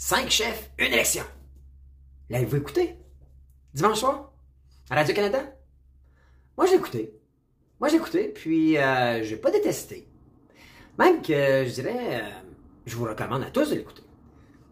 Cinq 0.00 0.30
chefs, 0.30 0.70
une 0.78 0.92
élection. 0.92 1.24
L'avez-vous 2.30 2.58
écouté? 2.58 2.94
Dimanche 3.74 3.98
soir? 3.98 4.30
À 4.90 4.94
Radio-Canada? 4.94 5.40
Moi, 6.56 6.66
j'ai 6.66 6.76
écouté. 6.76 7.18
Moi, 7.80 7.88
j'ai 7.88 7.96
écouté, 7.96 8.28
puis 8.28 8.78
euh, 8.78 9.24
j'ai 9.24 9.36
pas 9.36 9.50
détesté. 9.50 10.06
Même 11.00 11.20
que, 11.20 11.64
je 11.66 11.72
dirais, 11.74 12.22
euh, 12.22 12.30
je 12.86 12.94
vous 12.94 13.06
recommande 13.06 13.42
à 13.42 13.50
tous 13.50 13.70
de 13.70 13.74
l'écouter. 13.74 14.04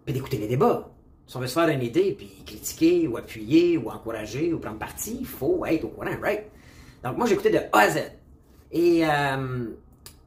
Puis 0.05 0.15
d'écouter 0.15 0.39
les 0.39 0.47
débats. 0.47 0.93
Si 1.27 1.37
on 1.37 1.41
veut 1.41 1.49
se 1.49 1.55
faire 1.55 1.69
une 1.71 1.83
idée, 1.83 2.13
puis 2.13 2.45
critiquer, 2.47 3.09
ou 3.09 3.17
appuyer, 3.17 3.79
ou 3.79 3.91
encourager, 3.91 4.53
ou 4.53 4.61
prendre 4.61 4.79
parti, 4.79 5.17
il 5.19 5.27
faut 5.27 5.67
être 5.67 5.87
au 5.87 5.89
courant, 5.89 6.21
right? 6.23 6.45
Donc, 7.03 7.17
moi, 7.17 7.27
j'ai 7.27 7.35
écouté 7.35 7.51
de 7.51 7.59
A 7.73 7.81
à 7.81 7.91
Z. 7.91 7.99
Et, 8.71 9.05
euh, 9.05 9.71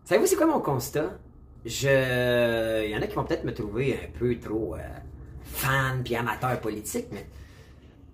savez-vous, 0.04 0.28
c'est 0.28 0.36
quoi 0.36 0.48
mon 0.48 0.60
constat? 0.60 1.18
Je... 1.66 2.86
Il 2.86 2.92
y 2.92 2.96
en 2.96 3.02
a 3.02 3.08
qui 3.08 3.16
vont 3.16 3.26
peut-être 3.26 3.44
me 3.44 3.54
trouver 3.54 3.94
un 3.94 4.18
peu 4.18 4.40
trop 4.40 4.76
euh, 4.76 4.80
fan 5.44 6.04
puis 6.04 6.16
amateur 6.16 6.60
politique, 6.62 7.08
mais 7.12 7.28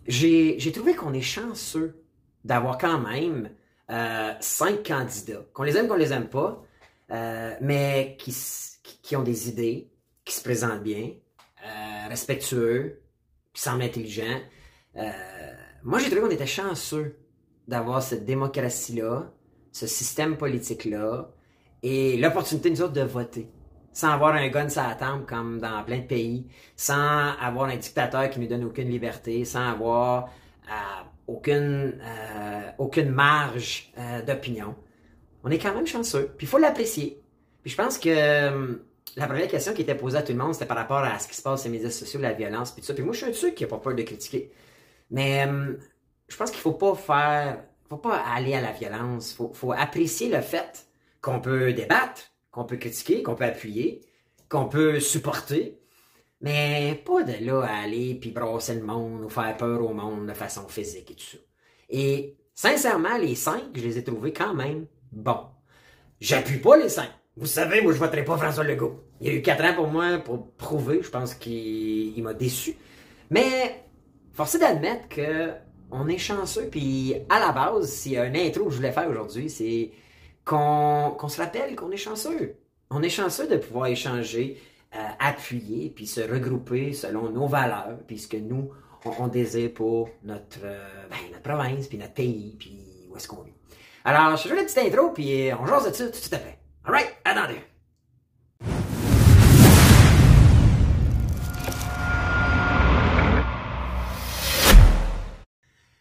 j'ai 0.08 0.72
trouvé 0.72 0.96
qu'on 0.96 1.14
est 1.14 1.22
chanceux 1.22 2.04
d'avoir 2.44 2.78
quand 2.78 3.00
même 3.00 3.50
euh, 3.90 4.34
cinq 4.40 4.88
candidats, 4.88 5.46
qu'on 5.54 5.64
les 5.64 5.78
aime, 5.78 5.88
qu'on 5.88 5.96
les 5.96 6.14
aime 6.14 6.28
pas, 6.28 6.64
euh, 7.12 7.56
mais 7.62 8.16
qui, 8.20 8.36
qui, 9.02 9.16
ont 9.16 9.24
des 9.24 9.50
idées, 9.50 9.90
qui 10.24 10.34
se 10.36 10.44
présentent 10.44 10.84
bien, 10.84 11.12
respectueux, 12.10 13.02
qui 13.54 13.62
semblent 13.62 13.84
intelligents. 13.84 14.42
Moi, 15.84 16.00
j'ai 16.00 16.06
trouvé 16.06 16.22
qu'on 16.22 16.30
était 16.30 16.46
chanceux 16.46 17.18
d'avoir 17.68 18.04
cette 18.04 18.26
démocratie-là, 18.26 19.32
ce 19.72 19.88
système 19.88 20.38
politique-là, 20.38 21.32
et 21.88 22.18
l'opportunité, 22.18 22.72
nous 22.72 22.82
autres, 22.82 22.94
de 22.94 23.04
voter. 23.04 23.48
Sans 23.94 24.10
avoir 24.10 24.34
un 24.34 24.48
gun 24.48 24.68
sur 24.70 24.82
la 24.82 24.96
tempe 24.96 25.28
comme 25.28 25.60
dans 25.60 25.84
plein 25.84 26.00
de 26.00 26.08
pays, 26.08 26.48
sans 26.76 27.34
avoir 27.40 27.70
un 27.70 27.78
dictateur 27.78 28.28
qui 28.32 28.40
nous 28.40 28.48
donne 28.48 28.64
aucune 28.64 28.90
liberté, 28.90 29.46
sans 29.46 29.70
avoir 29.70 30.32
euh, 30.68 31.04
aucune, 31.28 32.02
euh, 32.02 32.72
aucune 32.80 33.12
marge 33.12 33.94
euh, 34.00 34.24
d'opinion. 34.24 34.74
On 35.44 35.52
est 35.52 35.60
quand 35.60 35.76
même 35.76 35.86
chanceux. 35.86 36.34
Puis 36.36 36.48
il 36.48 36.50
faut 36.50 36.58
l'apprécier. 36.58 37.22
Puis 37.62 37.70
je 37.70 37.78
pense 37.78 38.00
que 38.00 38.80
la 39.16 39.28
première 39.28 39.48
question 39.48 39.72
qui 39.76 39.84
était 39.84 39.94
posée 39.94 40.18
à 40.18 40.24
tout 40.24 40.32
le 40.32 40.40
monde, 40.40 40.56
c'était 40.56 40.66
par 40.66 40.78
rapport 40.78 41.04
à 41.04 41.20
ce 41.20 41.28
qui 41.28 41.36
se 41.36 41.44
passe 41.44 41.62
sur 41.62 41.70
les 41.70 41.78
médias 41.78 41.92
sociaux, 41.92 42.20
la 42.20 42.34
violence, 42.34 42.72
puis 42.72 42.82
tout 42.82 42.88
ça. 42.88 42.96
Puis 42.96 43.04
moi, 43.04 43.14
je 43.14 43.18
suis 43.20 43.28
un 43.28 43.30
de 43.30 43.36
ceux 43.36 43.52
qui 43.52 43.64
n'a 43.64 43.70
pas 43.70 43.78
peur 43.78 43.94
de 43.94 44.02
critiquer. 44.02 44.52
Mais 45.12 45.48
je 46.28 46.36
pense 46.36 46.50
qu'il 46.50 46.62
faut 46.62 46.74
pas 46.74 46.96
faire, 46.96 47.64
faut 47.88 47.98
pas 47.98 48.24
aller 48.36 48.56
à 48.56 48.62
la 48.62 48.72
violence. 48.72 49.34
Faut, 49.34 49.52
faut 49.54 49.72
apprécier 49.72 50.30
le 50.30 50.42
fait 50.42 50.88
qu'on 51.26 51.40
peut 51.40 51.74
débattre, 51.74 52.22
qu'on 52.52 52.66
peut 52.66 52.78
critiquer, 52.78 53.24
qu'on 53.24 53.34
peut 53.34 53.46
appuyer, 53.46 54.02
qu'on 54.48 54.68
peut 54.68 55.00
supporter, 55.00 55.80
mais 56.40 57.02
pas 57.04 57.24
de 57.24 57.44
là 57.44 57.64
à 57.64 57.82
aller 57.82 58.14
puis 58.14 58.30
brasser 58.30 58.76
le 58.76 58.84
monde 58.84 59.24
ou 59.24 59.30
faire 59.30 59.58
peur 59.58 59.84
au 59.84 59.92
monde 59.92 60.28
de 60.28 60.34
façon 60.34 60.68
physique 60.68 61.10
et 61.10 61.16
tout 61.16 61.26
ça. 61.26 61.38
Et 61.90 62.38
sincèrement, 62.54 63.18
les 63.18 63.34
cinq, 63.34 63.64
je 63.74 63.82
les 63.82 63.98
ai 63.98 64.04
trouvés 64.04 64.34
quand 64.34 64.54
même 64.54 64.86
bons. 65.12 65.48
J'appuie 66.22 66.60
pas 66.60 66.78
les 66.78 66.90
cinq. 66.90 67.10
Vous 67.36 67.48
savez, 67.48 67.82
moi, 67.82 67.92
je 67.92 67.98
voterai 67.98 68.24
pas 68.24 68.38
François 68.38 68.64
Legault. 68.64 69.04
Il 69.20 69.28
y 69.28 69.30
a 69.32 69.34
eu 69.34 69.42
quatre 69.42 69.66
ans 69.66 69.74
pour 69.74 69.88
moi 69.88 70.20
pour 70.20 70.52
prouver. 70.54 71.02
Je 71.02 71.10
pense 71.10 71.34
qu'il 71.34 72.22
m'a 72.22 72.36
déçu. 72.36 72.76
Mais, 73.32 73.84
force 74.32 74.60
d'admettre 74.60 75.10
que 75.10 75.50
on 75.90 76.08
est 76.08 76.20
chanceux. 76.20 76.70
Puis, 76.70 77.16
à 77.30 77.40
la 77.40 77.52
base, 77.52 77.90
s'il 77.90 78.12
y 78.12 78.18
a 78.18 78.24
un 78.24 78.36
intro 78.36 78.66
que 78.66 78.72
je 78.72 78.76
voulais 78.76 78.92
faire 78.92 79.10
aujourd'hui, 79.10 79.50
c'est 79.50 79.92
qu'on 80.46 81.28
se 81.28 81.42
rappelle 81.42 81.76
qu'on 81.76 81.92
est 81.92 81.98
chanceux. 81.98 82.56
On 82.92 83.02
est 83.02 83.10
chanceux 83.10 83.48
de 83.48 83.58
pouvoir 83.58 83.88
échanger, 83.88 84.62
euh, 84.96 85.00
appuyer, 85.20 85.90
puis 85.90 86.06
se 86.06 86.22
regrouper 86.22 86.94
selon 86.94 87.30
nos 87.32 87.48
valeurs, 87.48 87.98
puis 88.08 88.20
ce 88.20 88.28
que 88.28 88.38
nous, 88.38 88.70
on, 89.20 89.28
désire 89.28 89.74
pour 89.74 90.10
notre, 90.24 90.60
euh, 90.64 91.08
ben, 91.10 91.18
notre 91.32 91.42
province, 91.42 91.88
puis 91.88 91.98
notre 91.98 92.14
pays, 92.14 92.56
puis 92.60 93.08
où 93.10 93.18
est-ce 93.18 93.28
qu'on 93.28 93.42
vit. 93.42 93.54
Alors, 94.04 94.38
je 94.38 94.48
fais 94.48 94.58
une 94.58 94.66
petite 94.66 94.78
intro, 94.78 95.10
puis 95.12 95.50
on 95.60 95.66
jase 95.66 95.90
de 95.90 95.94
ça 95.94 96.06
tout 96.06 96.12
de 96.12 96.16
suite 96.16 96.34
après. 96.34 96.60
Alright, 96.86 97.16
attendez. 97.26 97.60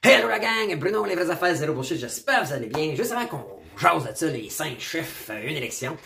Hello 0.03 0.29
la 0.29 0.39
gang, 0.39 0.79
Bruno, 0.79 1.07
les 1.07 1.15
vraies 1.15 1.31
affaires, 1.31 1.55
zéro 1.55 1.73
bullshit, 1.73 1.97
j'espère 1.97 2.43
que 2.43 2.47
vous 2.49 2.53
allez 2.53 2.67
bien. 2.67 2.95
Juste 2.95 3.13
avant 3.13 3.27
qu'on 3.27 3.64
jase 3.81 4.09
de 4.09 4.15
ça, 4.15 4.27
les 4.29 4.49
cinq 4.49 4.81
chefs, 4.81 5.31
euh, 5.31 5.49
une 5.49 5.57
élection. 5.57 5.97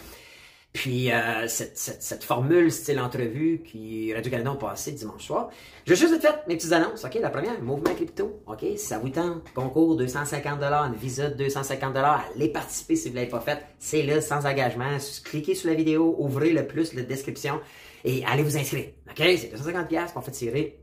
Puis 0.72 1.10
euh, 1.10 1.48
cette, 1.48 1.78
cette, 1.78 2.22
formule 2.22 2.70
style 2.70 3.00
entrevue 3.00 3.62
qui 3.64 4.12
Radio-Canada 4.14 4.52
ont 4.52 4.56
passé 4.56 4.92
dimanche 4.92 5.24
soir. 5.24 5.48
Je 5.86 5.94
vais 5.94 5.96
juste 5.96 6.20
faire 6.20 6.40
mes 6.46 6.56
petites 6.56 6.72
annonces, 6.72 7.04
OK? 7.04 7.14
La 7.14 7.30
première, 7.30 7.60
Mouvement 7.62 7.94
Crypto, 7.94 8.42
OK? 8.46 8.60
Si 8.60 8.78
ça 8.78 8.98
vous 8.98 9.08
tente, 9.08 9.50
concours 9.54 9.96
250 9.96 10.62
une 10.62 10.94
visa 10.94 11.30
de 11.30 11.34
250 11.34 11.96
allez 11.96 12.48
participer 12.48 12.96
si 12.96 13.08
vous 13.08 13.14
ne 13.14 13.20
l'avez 13.20 13.30
pas 13.30 13.40
fait. 13.40 13.64
C'est 13.78 14.02
là, 14.02 14.20
sans 14.20 14.46
engagement. 14.46 14.98
Cliquez 15.24 15.54
sur 15.54 15.70
la 15.70 15.74
vidéo, 15.74 16.14
ouvrez 16.18 16.52
le 16.52 16.66
plus 16.66 16.92
la 16.92 17.02
description 17.02 17.60
et 18.04 18.22
allez 18.26 18.42
vous 18.42 18.56
inscrire, 18.56 18.90
OK? 19.08 19.16
C'est 19.16 19.50
250 19.50 20.12
qu'on 20.12 20.20
fait 20.20 20.30
tirer 20.32 20.78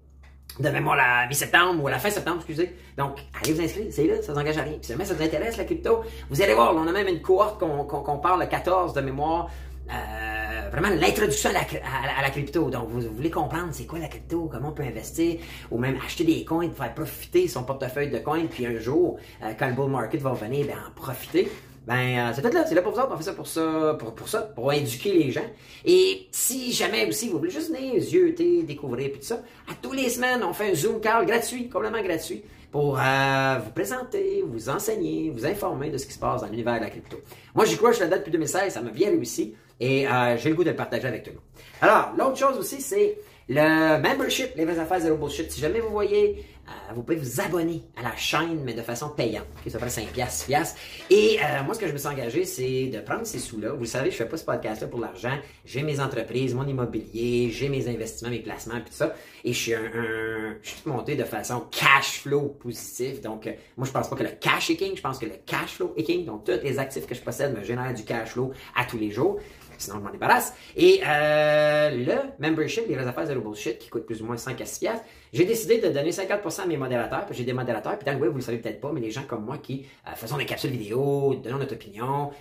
de 0.60 0.70
mémoire 0.70 0.96
la 0.96 1.28
mi-septembre 1.28 1.84
ou 1.84 1.88
à 1.88 1.92
la 1.92 2.00
fin 2.00 2.10
septembre, 2.10 2.38
excusez. 2.38 2.76
Donc, 2.98 3.20
allez 3.42 3.54
vous 3.54 3.62
inscrire, 3.62 3.88
c'est 3.92 4.08
là, 4.08 4.22
ça 4.22 4.34
vous 4.34 4.40
engage 4.40 4.58
à 4.58 4.62
rien. 4.62 4.74
Puis 4.74 4.86
si 4.86 4.92
jamais 4.94 5.06
ça 5.06 5.14
vous 5.14 5.24
intéresse, 5.24 5.58
la 5.58 5.66
crypto, 5.66 6.04
vous 6.30 6.42
allez 6.42 6.54
voir, 6.54 6.74
on 6.76 6.88
a 6.88 6.92
même 6.92 7.08
une 7.08 7.22
cohorte 7.22 7.60
qu'on 7.60 8.18
parle 8.20 8.40
le 8.40 8.48
14 8.48 8.94
de 8.94 9.02
mémoire. 9.02 9.50
Euh, 9.88 10.70
vraiment 10.72 10.90
l'introduction 10.90 11.52
à 11.52 11.60
à, 11.60 12.22
la, 12.24 12.30
crypto. 12.32 12.72
Donc, 12.72 12.90
vous, 12.90 13.02
voulez 13.02 13.30
comprendre 13.30 13.70
c'est 13.72 13.86
quoi 13.86 14.00
la 14.00 14.08
crypto, 14.08 14.50
comment 14.52 14.70
on 14.70 14.72
peut 14.72 14.84
investir, 14.84 15.40
ou 15.70 15.78
même 15.78 15.98
acheter 16.04 16.24
des 16.24 16.44
coins 16.44 16.72
faire 16.72 16.94
profiter 16.94 17.48
son 17.48 17.64
portefeuille 17.64 18.10
de 18.10 18.18
coins, 18.18 18.46
puis 18.48 18.66
un 18.66 18.80
jour, 18.80 19.18
euh, 19.44 19.54
quand 19.60 19.68
le 19.68 19.74
bull 19.74 19.92
market 19.92 20.22
va 20.22 20.32
revenir, 20.32 20.66
ben, 20.66 20.76
en 20.88 20.92
profiter. 20.92 21.52
Ben, 21.88 22.18
euh, 22.18 22.32
c'est 22.34 22.42
tout 22.42 22.56
là, 22.56 22.66
c'est 22.66 22.74
là 22.74 22.82
pour 22.82 22.94
vous 22.94 23.00
autres, 23.00 23.12
on 23.14 23.18
fait 23.18 23.24
ça 23.24 23.34
pour 23.34 23.46
ça, 23.46 23.96
pour, 24.00 24.16
pour 24.16 24.28
ça, 24.28 24.42
pour 24.42 24.74
éduquer 24.74 25.14
les 25.14 25.32
gens. 25.32 25.46
Et 25.86 26.28
si 26.32 26.72
jamais 26.72 27.08
aussi 27.08 27.30
vous 27.30 27.38
voulez 27.38 27.52
juste 27.52 27.72
venir 27.72 27.94
yeuter, 27.96 28.64
découvrir, 28.64 29.12
puis 29.12 29.20
tout 29.20 29.28
ça, 29.28 29.42
à 29.70 29.74
tous 29.80 29.94
les 29.94 30.10
semaines, 30.10 30.44
on 30.44 30.54
fait 30.54 30.72
un 30.72 30.74
Zoom 30.74 31.00
call 31.00 31.28
gratuit, 31.28 31.70
complètement 31.70 32.02
gratuit, 32.02 32.44
pour 32.72 33.00
euh, 33.00 33.60
vous 33.64 33.72
présenter, 33.72 34.44
vous 34.46 34.70
enseigner, 34.70 35.30
vous 35.30 35.46
informer 35.46 35.92
de 35.92 35.98
ce 35.98 36.08
qui 36.08 36.14
se 36.14 36.20
passe 36.20 36.42
dans 36.42 36.48
l'univers 36.48 36.78
de 36.78 36.86
la 36.86 36.90
crypto. 36.90 37.18
Moi, 37.54 37.66
j'y 37.66 37.78
crois, 37.78 37.92
je 37.92 37.98
suis 37.98 38.10
là 38.10 38.18
depuis 38.18 38.32
2016, 38.32 38.74
ça 38.74 38.82
m'a 38.82 38.90
bien 38.90 39.10
réussi, 39.10 39.56
et 39.80 40.08
euh, 40.08 40.38
j'ai 40.38 40.50
le 40.50 40.56
goût 40.56 40.64
de 40.64 40.72
le 40.72 40.76
partager 40.76 41.08
avec 41.08 41.24
tout 41.24 41.30
le 41.30 41.36
monde. 41.36 41.44
Alors, 41.82 42.14
l'autre 42.18 42.38
chose 42.38 42.58
aussi, 42.58 42.82
c'est 42.82 43.18
le 43.48 44.02
membership, 44.02 44.56
les 44.56 44.66
vraies 44.66 44.80
affaires 44.80 45.00
zéro 45.00 45.18
bullshit. 45.18 45.52
Si 45.52 45.62
jamais 45.62 45.80
vous 45.80 45.92
voyez, 45.92 46.44
euh, 46.68 46.94
vous 46.96 47.04
pouvez 47.04 47.18
vous 47.18 47.40
abonner 47.40 47.84
à 47.96 48.02
la 48.02 48.16
chaîne, 48.16 48.62
mais 48.64 48.74
de 48.74 48.82
façon 48.82 49.10
payante. 49.10 49.46
Okay, 49.62 49.70
ça 49.70 49.78
fait 49.78 49.90
5 49.90 50.08
piastres, 50.08 50.48
6 50.48 50.76
Et 51.12 51.38
euh, 51.40 51.64
moi, 51.64 51.76
ce 51.76 51.80
que 51.80 51.88
je 51.88 51.94
me 51.94 51.98
suis 51.98 52.08
engagé, 52.08 52.44
c'est 52.44 52.88
de 52.88 53.00
prendre 53.02 53.24
ces 53.24 53.38
sous-là. 53.38 53.74
Vous 53.74 53.86
savez, 53.86 54.10
je 54.10 54.16
fais 54.16 54.26
pas 54.26 54.38
ce 54.38 54.46
podcast-là 54.46 54.88
pour 54.88 55.00
l'argent. 55.00 55.38
J'ai 55.64 55.84
mes 55.84 56.00
entreprises, 56.00 56.56
mon 56.56 56.66
immobilier, 56.66 57.52
j'ai 57.52 57.70
mes 57.70 57.88
investissements, 57.88 58.32
mes 58.32 58.40
placements, 58.40 58.80
puis 58.82 58.86
tout 58.86 58.98
ça. 58.98 59.14
Et 59.44 59.54
je 59.54 59.60
suis 59.60 59.74
un, 59.76 60.56
je 60.64 60.70
suis 60.70 60.82
monté 60.88 61.16
de 61.16 61.24
façon 61.24 61.66
cash 61.70 62.22
flow 62.22 62.58
positif. 62.60 63.22
Donc, 63.22 63.46
euh, 63.46 63.52
moi, 63.78 63.86
je 63.86 63.92
pense 63.92 64.10
pas 64.10 64.16
que 64.16 64.24
le 64.24 64.32
cash 64.42 64.72
est 64.72 64.76
king. 64.76 64.94
Je 64.96 65.02
pense 65.02 65.20
que 65.20 65.28
le 65.28 65.36
cash 65.46 65.76
flow 65.76 65.94
est 65.98 66.04
king. 66.04 66.26
Donc, 66.26 66.46
tous 66.46 66.64
les 66.64 66.80
actifs 66.80 67.06
que 67.06 67.14
je 67.14 67.22
possède 67.22 67.56
me 67.56 67.64
génèrent 67.64 67.94
du 67.94 68.04
cash 68.04 68.30
flow 68.30 68.54
à 68.76 68.86
tous 68.86 68.98
les 68.98 69.12
jours 69.12 69.40
sinon 69.78 69.98
je 69.98 70.04
m'en 70.04 70.12
débarrasse. 70.12 70.54
Et 70.76 71.02
euh, 71.06 71.90
le 71.92 72.16
membership, 72.40 72.88
les 72.88 72.98
affaires 72.98 73.26
zero 73.26 73.42
bullshit, 73.42 73.78
qui 73.80 73.90
coûte 73.90 74.06
plus 74.06 74.22
ou 74.22 74.26
moins 74.26 74.38
5 74.38 74.60
à 74.60 74.66
6 74.66 74.80
piastres, 74.80 75.06
j'ai 75.34 75.46
décidé 75.46 75.80
de 75.80 75.90
donner 75.90 76.12
50% 76.12 76.62
à 76.62 76.66
mes 76.66 76.78
modérateurs, 76.78 77.26
puis 77.26 77.36
j'ai 77.36 77.44
des 77.44 77.54
modérateurs, 77.54 77.98
puis 77.98 78.06
dans 78.06 78.14
le 78.14 78.20
web, 78.20 78.32
vous 78.32 78.38
le 78.38 78.44
savez 78.44 78.58
peut-être 78.58 78.82
pas, 78.82 78.92
mais 78.94 79.02
les 79.02 79.12
gens 79.12 79.24
comme 79.24 79.46
moi 79.46 79.58
qui 79.58 79.86
euh, 80.08 80.12
faisons 80.16 80.38
des 80.38 80.46
capsules 80.46 80.72
vidéo, 80.72 81.36
donnons 81.44 81.58
notre 81.58 81.74
opinion, 81.74 82.32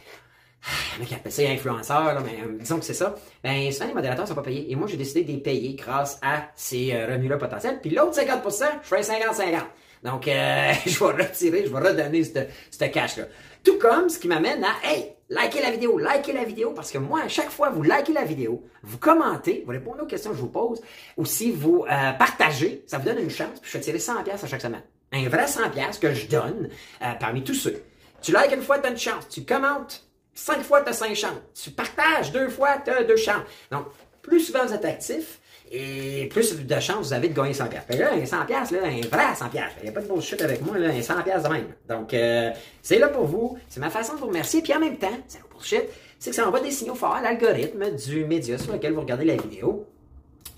il 0.96 0.98
y 0.98 1.00
en 1.00 1.04
a 1.04 1.06
qui 1.06 1.14
appellent 1.14 1.32
ça 1.32 1.42
influenceurs, 1.42 2.14
là, 2.14 2.20
mais 2.24 2.42
euh, 2.42 2.56
disons 2.58 2.78
que 2.78 2.84
c'est 2.84 2.94
ça. 2.94 3.14
Ben, 3.42 3.70
souvent, 3.70 3.86
les 3.88 3.94
modérateurs 3.94 4.26
sont 4.26 4.34
pas 4.34 4.42
payés. 4.42 4.70
Et 4.70 4.76
moi, 4.76 4.86
j'ai 4.86 4.96
décidé 4.96 5.22
de 5.22 5.32
les 5.32 5.38
payer 5.38 5.74
grâce 5.74 6.18
à 6.22 6.48
ces 6.54 6.94
euh, 6.94 7.06
revenus-là 7.06 7.37
potentiels. 7.37 7.80
Puis 7.80 7.90
l'autre 7.90 8.19
50%, 8.19 8.64
je 8.82 8.88
fais 8.88 9.00
50-50. 9.00 9.62
Donc, 10.04 10.28
euh, 10.28 10.72
je 10.87 10.98
vais 10.98 11.25
retirer, 11.25 11.66
je 11.66 11.72
vais 11.72 11.88
redonner 11.88 12.25
ce 12.25 12.84
cash-là. 12.84 13.25
Tout 13.62 13.78
comme 13.78 14.08
ce 14.08 14.19
qui 14.19 14.28
m'amène 14.28 14.64
à, 14.64 14.88
hey, 14.88 15.13
likez 15.29 15.62
la 15.62 15.71
vidéo, 15.71 15.99
likez 15.99 16.32
la 16.32 16.44
vidéo, 16.44 16.73
parce 16.73 16.91
que 16.91 16.99
moi, 16.99 17.23
à 17.23 17.29
chaque 17.29 17.50
fois, 17.50 17.71
vous 17.71 17.82
likez 17.82 18.12
la 18.12 18.25
vidéo, 18.25 18.65
vous 18.82 18.99
commentez, 18.99 19.62
vous 19.65 19.73
répondez 19.73 20.00
aux 20.03 20.06
questions 20.06 20.31
que 20.31 20.37
je 20.37 20.43
vous 20.43 20.49
pose, 20.49 20.81
ou 21.17 21.25
si 21.25 21.50
vous 21.50 21.85
euh, 21.91 22.12
partagez, 22.12 22.85
ça 22.87 22.99
vous 22.99 23.05
donne 23.05 23.19
une 23.19 23.31
chance, 23.31 23.61
puis 23.61 23.71
je 23.71 23.79
vais 23.79 23.85
tirer 23.85 23.99
100 23.99 24.23
pièces 24.23 24.44
à 24.44 24.47
chaque 24.47 24.62
semaine. 24.62 24.82
Un 25.12 25.29
vrai 25.29 25.47
100 25.47 25.71
pièces 25.71 25.99
que 25.99 26.12
je 26.12 26.26
donne 26.26 26.69
euh, 27.03 27.12
parmi 27.21 27.43
tous 27.44 27.55
ceux. 27.55 27.82
Tu 28.21 28.32
likes 28.32 28.53
une 28.53 28.62
fois, 28.62 28.79
tu 28.79 28.87
as 28.87 28.91
une 28.91 28.99
chance. 28.99 29.29
Tu 29.29 29.44
commentes 29.44 30.06
cinq 30.35 30.62
fois, 30.62 30.82
tu 30.82 30.88
as 30.88 30.93
cinq 30.93 31.15
chances. 31.15 31.38
Tu 31.55 31.71
partages 31.71 32.32
deux 32.32 32.49
fois, 32.49 32.79
tu 32.85 32.91
as 32.91 33.05
deux 33.05 33.17
chances. 33.17 33.44
Donc, 33.71 33.87
plus 34.23 34.41
souvent 34.41 34.65
vous 34.65 34.73
êtes 34.73 34.85
actif, 34.85 35.41
et 35.75 36.26
plus 36.26 36.56
de 36.56 36.81
chance 36.81 37.09
vous 37.09 37.12
avez 37.12 37.29
de 37.29 37.35
gagner 37.35 37.53
100 37.53 37.67
pièces. 37.67 37.99
là, 37.99 38.12
un 38.12 38.25
100 38.25 38.47
pièces, 38.47 38.71
là, 38.71 38.79
un 38.85 39.00
vrai 39.09 39.35
100 39.35 39.49
pièces. 39.49 39.73
Il 39.79 39.85
n'y 39.85 39.88
a 39.88 39.93
pas 39.93 40.00
de 40.00 40.06
bullshit 40.06 40.41
avec 40.41 40.65
moi, 40.65 40.79
là, 40.79 40.88
un 40.88 41.03
100 41.03 41.23
pièces 41.23 41.43
de 41.43 41.49
même. 41.49 41.67
Donc, 41.88 42.15
euh, 42.15 42.50
c'est 42.81 42.99
là 42.99 43.09
pour 43.09 43.25
vous. 43.25 43.59
C'est 43.69 43.81
ma 43.81 43.91
façon 43.91 44.15
de 44.15 44.19
vous 44.19 44.26
remercier. 44.26 44.62
Puis 44.62 44.73
en 44.73 44.79
même 44.79 44.97
temps, 44.97 45.17
c'est 45.26 45.41
bullshit, 45.53 45.85
c'est 46.19 46.31
que 46.31 46.37
ça 46.37 46.47
envoie 46.47 46.61
des 46.61 46.71
signaux 46.71 46.94
forts 46.94 47.17
à 47.17 47.23
l'algorithme 47.23 47.91
du 47.91 48.25
média 48.25 48.56
sur 48.56 48.73
lequel 48.73 48.93
vous 48.93 49.00
regardez 49.00 49.25
la 49.25 49.37
vidéo. 49.37 49.87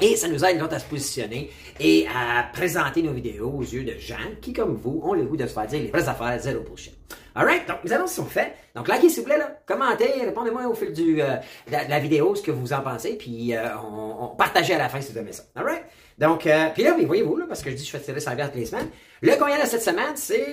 Et 0.01 0.17
ça 0.17 0.29
nous 0.29 0.45
aide 0.45 0.63
à 0.63 0.79
se 0.79 0.85
positionner 0.85 1.51
et 1.81 2.07
à 2.09 2.43
présenter 2.53 3.03
nos 3.03 3.13
vidéos 3.13 3.51
aux 3.51 3.63
yeux 3.63 3.83
de 3.83 3.99
gens 3.99 4.17
qui, 4.43 4.53
comme 4.53 4.75
vous, 4.75 5.01
ont 5.03 5.15
le 5.15 5.25
goût 5.25 5.37
de 5.37 5.47
se 5.47 5.53
faire 5.53 5.67
dire 5.67 5.81
les 5.81 5.89
vraies 5.89 6.09
affaires, 6.09 6.39
zéro 6.39 6.61
bullshit. 6.61 6.95
Alright, 7.35 7.67
donc 7.67 7.79
les 7.85 7.93
annonces 7.93 8.13
sont 8.13 8.25
faites. 8.25 8.55
Donc 8.75 8.89
likez 8.89 9.09
s'il 9.09 9.21
vous 9.21 9.27
plaît, 9.27 9.39
là, 9.39 9.59
commentez, 9.67 10.11
répondez-moi 10.25 10.67
au 10.67 10.75
fil 10.75 10.93
du, 10.93 11.21
euh, 11.21 11.37
de, 11.67 11.73
la, 11.89 11.99
vidéo 11.99 12.35
ce 12.35 12.43
que 12.43 12.51
vous 12.51 12.73
en 12.73 12.81
pensez, 12.81 13.17
puis 13.17 13.55
euh, 13.55 13.69
on, 13.79 14.25
on 14.25 14.29
partagez 14.29 14.75
à 14.75 14.79
la 14.79 14.89
fin 14.89 15.01
si 15.01 15.13
vous 15.13 15.19
aimez 15.19 15.33
ça. 15.33 15.45
Alright? 15.55 15.83
Donc, 16.19 16.47
euh, 16.47 16.69
puis 16.73 16.83
là, 16.83 16.97
voyez-vous, 16.99 17.37
là, 17.37 17.45
parce 17.47 17.63
que 17.63 17.71
je 17.71 17.77
dis 17.77 17.83
que 17.83 17.89
je 17.89 17.97
fais 17.97 18.03
tirer 18.03 18.21
sa 18.21 18.35
toutes 18.35 18.55
les 18.55 18.65
semaines, 18.65 18.89
le 19.21 19.37
courriel 19.37 19.61
de 19.61 19.67
cette 19.67 19.83
semaine, 19.83 20.15
c'est 20.15 20.47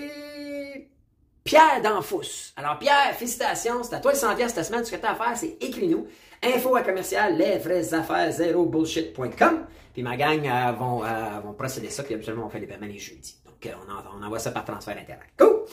Pierre 1.44 1.82
Danfous. 1.84 2.54
Alors 2.56 2.80
Pierre, 2.80 3.14
félicitations, 3.16 3.84
c'est 3.84 3.96
à 3.96 4.00
toi 4.00 4.14
le 4.14 4.18
100 4.18 4.38
cette 4.48 4.64
semaine, 4.64 4.86
ce 4.86 4.92
que 4.92 4.96
tu 4.96 5.06
as 5.06 5.12
à 5.12 5.16
faire, 5.16 5.36
c'est 5.36 5.58
écris-nous 5.62 6.08
info 6.44 6.76
à 6.76 6.82
commercial, 6.82 7.38
les 7.38 7.58
vraies 7.58 7.94
affaires, 7.94 8.32
zéro 8.32 8.66
bullshit.com. 8.66 9.66
Puis 9.94 10.04
ma 10.04 10.18
gang 10.18 10.46
euh, 10.46 10.72
vont, 10.74 11.04
euh, 11.04 11.40
vont 11.44 11.54
procéder 11.54 11.90
ça, 11.90 12.04
puis 12.04 12.16
absolument 12.16 12.48
on 12.48 12.50
fait 12.50 12.60
les 12.60 12.68
paiements 12.68 12.88
les 12.88 12.98
jeudis. 12.98 13.38
Donc, 13.46 13.66
euh, 13.66 13.72
on, 14.14 14.24
envoie 14.24 14.40
ça 14.40 14.52
par 14.52 14.66
transfert 14.66 14.98
Internet. 14.98 15.28
Cool! 15.38 15.64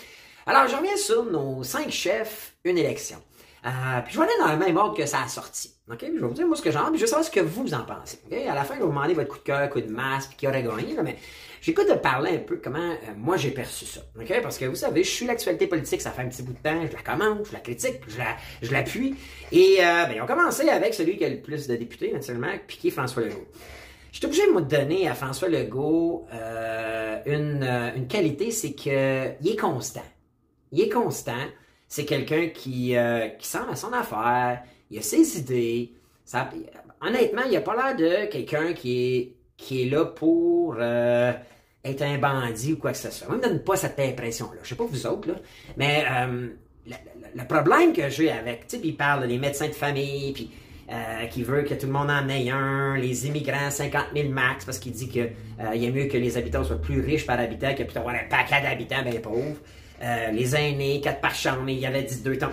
Alors, 0.46 0.69
je 0.69 0.76
reviens 0.76 0.96
sur 0.96 1.25
nos 1.25 1.62
cinq 1.62 1.90
chefs, 1.90 2.55
une 2.64 2.78
élection. 2.78 3.19
puis 3.62 4.12
je 4.12 4.19
vais 4.19 4.25
aller 4.25 4.32
dans 4.40 4.52
le 4.52 4.58
même 4.58 4.76
ordre 4.76 4.96
que 4.96 5.06
ça 5.06 5.22
a 5.22 5.28
sorti. 5.28 5.75
Je 5.88 5.94
vais 5.94 6.19
vous 6.19 6.32
dire 6.32 6.46
moi 6.46 6.56
ce 6.56 6.62
que 6.62 6.70
j'en 6.70 6.88
puis 6.90 6.99
je 6.99 7.05
vais 7.05 7.06
savoir 7.06 7.25
ce 7.25 7.31
que 7.31 7.40
vous 7.40 7.75
en 7.75 7.84
pensez. 7.84 8.20
OK? 8.26 8.37
À 8.37 8.55
la 8.55 8.64
fin, 8.64 8.75
je 8.75 8.81
vais 8.81 8.84
vous 8.84 8.93
demander 8.93 9.14
votre 9.14 9.28
coup 9.28 9.38
de 9.38 9.43
cœur, 9.43 9.69
coup 9.70 9.81
de 9.81 9.90
masse, 9.90 10.26
puis 10.26 10.37
qui 10.37 10.46
aurait 10.46 10.62
gagné. 10.62 10.96
mais 11.02 11.17
j'écoute 11.61 11.89
de 11.89 11.95
parler 11.95 12.37
un 12.37 12.39
peu 12.39 12.57
comment 12.62 12.95
moi 13.17 13.37
j'ai 13.37 13.51
perçu 13.51 13.87
ça. 13.87 14.01
OK? 14.19 14.43
Parce 14.43 14.59
que 14.59 14.65
vous 14.65 14.75
savez, 14.75 15.05
je 15.05 15.11
suis 15.11 15.27
l'actualité 15.27 15.67
politique, 15.67 16.01
ça 16.01 16.11
fait 16.11 16.23
un 16.23 16.29
petit 16.29 16.43
bout 16.43 16.53
de 16.53 16.59
temps, 16.59 16.87
je 16.87 16.97
la 16.97 17.03
commente, 17.03 17.47
je 17.49 17.53
la 17.53 17.61
critique, 17.61 18.01
je, 18.09 18.19
la, 18.19 18.37
je 18.62 18.73
l'appuie. 18.73 19.15
Et 19.53 19.77
ben, 19.79 20.12
ils 20.15 20.21
ont 20.21 20.27
commencé 20.27 20.69
avec 20.69 20.95
celui 20.95 21.17
qui 21.17 21.25
a 21.25 21.29
le 21.29 21.41
plus 21.41 21.67
de 21.67 21.77
députés, 21.77 22.12
naturellement, 22.12 22.53
Piqué 22.67 22.91
François 22.91 23.23
Legault. 23.23 23.47
Je 24.12 24.19
suis 24.19 24.27
obligé 24.27 24.47
de 24.47 24.53
me 24.53 24.61
donner 24.61 25.09
à 25.09 25.15
François 25.15 25.49
Legault 25.49 26.27
euh, 26.33 27.19
une, 27.27 27.63
euh, 27.63 27.95
une, 27.95 28.09
qualité, 28.09 28.51
c'est 28.51 28.73
qu'il 28.73 28.93
est 28.93 29.61
constant. 29.61 30.05
Il 30.73 30.81
est 30.81 30.89
constant. 30.89 31.47
C'est 31.87 32.05
quelqu'un 32.05 32.49
qui, 32.49 32.97
euh, 32.97 33.29
qui 33.29 33.47
semble 33.47 33.71
à 33.71 33.77
son 33.77 33.93
affaire, 33.93 34.63
il 34.91 34.99
a 34.99 35.03
ses 35.03 35.39
idées. 35.39 35.93
Ça, 36.25 36.51
honnêtement, 37.01 37.43
il 37.49 37.56
a 37.56 37.61
pas 37.61 37.75
l'air 37.75 37.97
de 37.97 38.27
quelqu'un 38.27 38.73
qui 38.73 39.17
est, 39.17 39.35
qui 39.61 39.83
est 39.83 39.91
là 39.91 40.05
pour 40.05 40.77
euh, 40.79 41.33
être 41.85 42.03
un 42.03 42.19
bandit 42.19 42.73
ou 42.73 42.77
quoi 42.77 42.93
que 42.93 42.99
ce 42.99 43.11
soit. 43.11 43.29
Moi, 43.29 43.37
me 43.37 43.43
donne 43.43 43.62
pas 43.62 43.77
cette 43.77 43.99
impression-là. 43.99 44.61
Je 44.62 44.69
sais 44.69 44.75
pas 44.75 44.85
vous 44.85 45.07
autres, 45.07 45.29
là, 45.29 45.35
mais 45.77 46.05
le, 46.87 47.45
problème 47.45 47.93
que 47.93 48.09
j'ai 48.09 48.31
avec, 48.31 48.67
tu 48.67 48.77
sais, 48.77 48.83
il 48.83 48.97
parle 48.97 49.29
des 49.29 49.39
médecins 49.39 49.69
de 49.69 49.73
famille, 49.73 50.33
puis 50.33 50.51
euh, 50.93 51.27
qui 51.27 51.45
veut 51.45 51.62
que 51.62 51.75
tout 51.75 51.87
le 51.87 51.93
monde 51.93 52.11
en 52.11 52.29
ait 52.29 52.51
un, 52.51 52.97
les 52.97 53.29
immigrants 53.29 53.71
50 53.71 54.07
000 54.12 54.29
max 54.31 54.65
parce 54.65 54.81
qu'il 54.81 54.91
dit 54.91 55.09
qu'il 55.09 55.31
euh, 55.61 55.77
y 55.77 55.87
a 55.87 55.91
mieux 55.93 56.06
que 56.06 56.17
les 56.17 56.37
habitants 56.37 56.65
soient 56.65 56.83
plus 56.83 57.01
riches 57.01 57.25
par 57.25 57.39
habitant 57.39 57.73
que 57.77 57.85
plutôt 57.85 58.01
avoir 58.01 58.17
un 58.17 58.29
paquet 58.29 58.61
d'habitants 58.61 59.03
bien 59.05 59.21
pauvres. 59.21 59.56
Euh, 60.03 60.33
les 60.33 60.56
aînés, 60.56 61.01
4 61.01 61.21
par 61.21 61.33
chambre, 61.33 61.69
il 61.69 61.79
y 61.79 61.87
avait 61.87 62.03
12 62.03 62.39
temps. 62.39 62.51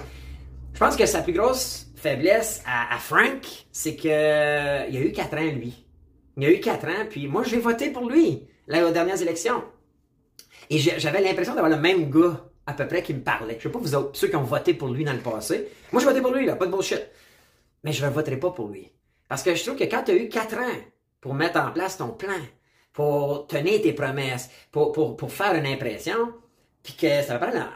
Je 0.71 0.79
pense 0.79 0.95
que 0.95 1.07
sa 1.07 1.21
plus 1.21 1.33
grosse 1.33 1.87
faiblesse 1.95 2.61
à, 2.67 2.95
Frank, 2.99 3.41
c'est 3.71 3.95
que 3.95 4.87
il 4.87 4.97
a 4.97 4.99
eu 4.99 5.11
4 5.11 5.33
ans, 5.35 5.55
lui. 5.55 5.86
Il 6.37 6.43
y 6.43 6.45
a 6.45 6.51
eu 6.51 6.59
4 6.59 6.87
ans, 6.87 7.05
puis 7.09 7.27
moi, 7.27 7.43
j'ai 7.43 7.57
voté 7.57 7.89
pour 7.89 8.09
lui, 8.09 8.47
là, 8.67 8.87
aux 8.87 8.91
dernières 8.91 9.21
élections. 9.21 9.63
Et 10.69 10.77
j'avais 10.77 11.21
l'impression 11.21 11.55
d'avoir 11.55 11.71
le 11.71 11.81
même 11.81 12.09
gars, 12.09 12.45
à 12.65 12.73
peu 12.73 12.87
près, 12.87 13.01
qui 13.01 13.13
me 13.13 13.21
parlait. 13.21 13.55
Je 13.57 13.63
sais 13.63 13.69
pas 13.69 13.79
vous 13.79 14.09
ceux 14.13 14.27
qui 14.27 14.35
ont 14.35 14.43
voté 14.43 14.73
pour 14.73 14.89
lui 14.89 15.03
dans 15.03 15.13
le 15.13 15.19
passé. 15.19 15.67
Moi, 15.91 16.01
j'ai 16.01 16.07
voté 16.07 16.21
pour 16.21 16.31
lui, 16.31 16.45
là, 16.45 16.55
pas 16.55 16.65
de 16.65 16.71
bullshit 16.71 17.01
mais 17.83 17.93
je 17.93 18.05
ne 18.05 18.11
voterai 18.11 18.37
pas 18.37 18.51
pour 18.51 18.67
lui. 18.67 18.91
Parce 19.27 19.43
que 19.43 19.55
je 19.55 19.63
trouve 19.63 19.77
que 19.77 19.83
quand 19.85 20.03
tu 20.03 20.11
as 20.11 20.15
eu 20.15 20.29
quatre 20.29 20.57
ans 20.57 20.79
pour 21.21 21.33
mettre 21.33 21.59
en 21.59 21.71
place 21.71 21.97
ton 21.97 22.09
plan, 22.09 22.39
pour 22.93 23.47
tenir 23.47 23.81
tes 23.81 23.93
promesses, 23.93 24.49
pour, 24.71 25.15
faire 25.29 25.55
une 25.55 25.65
impression, 25.65 26.33
puis 26.83 26.93
que 26.93 27.21
ça 27.21 27.37
va 27.37 27.47
pas 27.47 27.69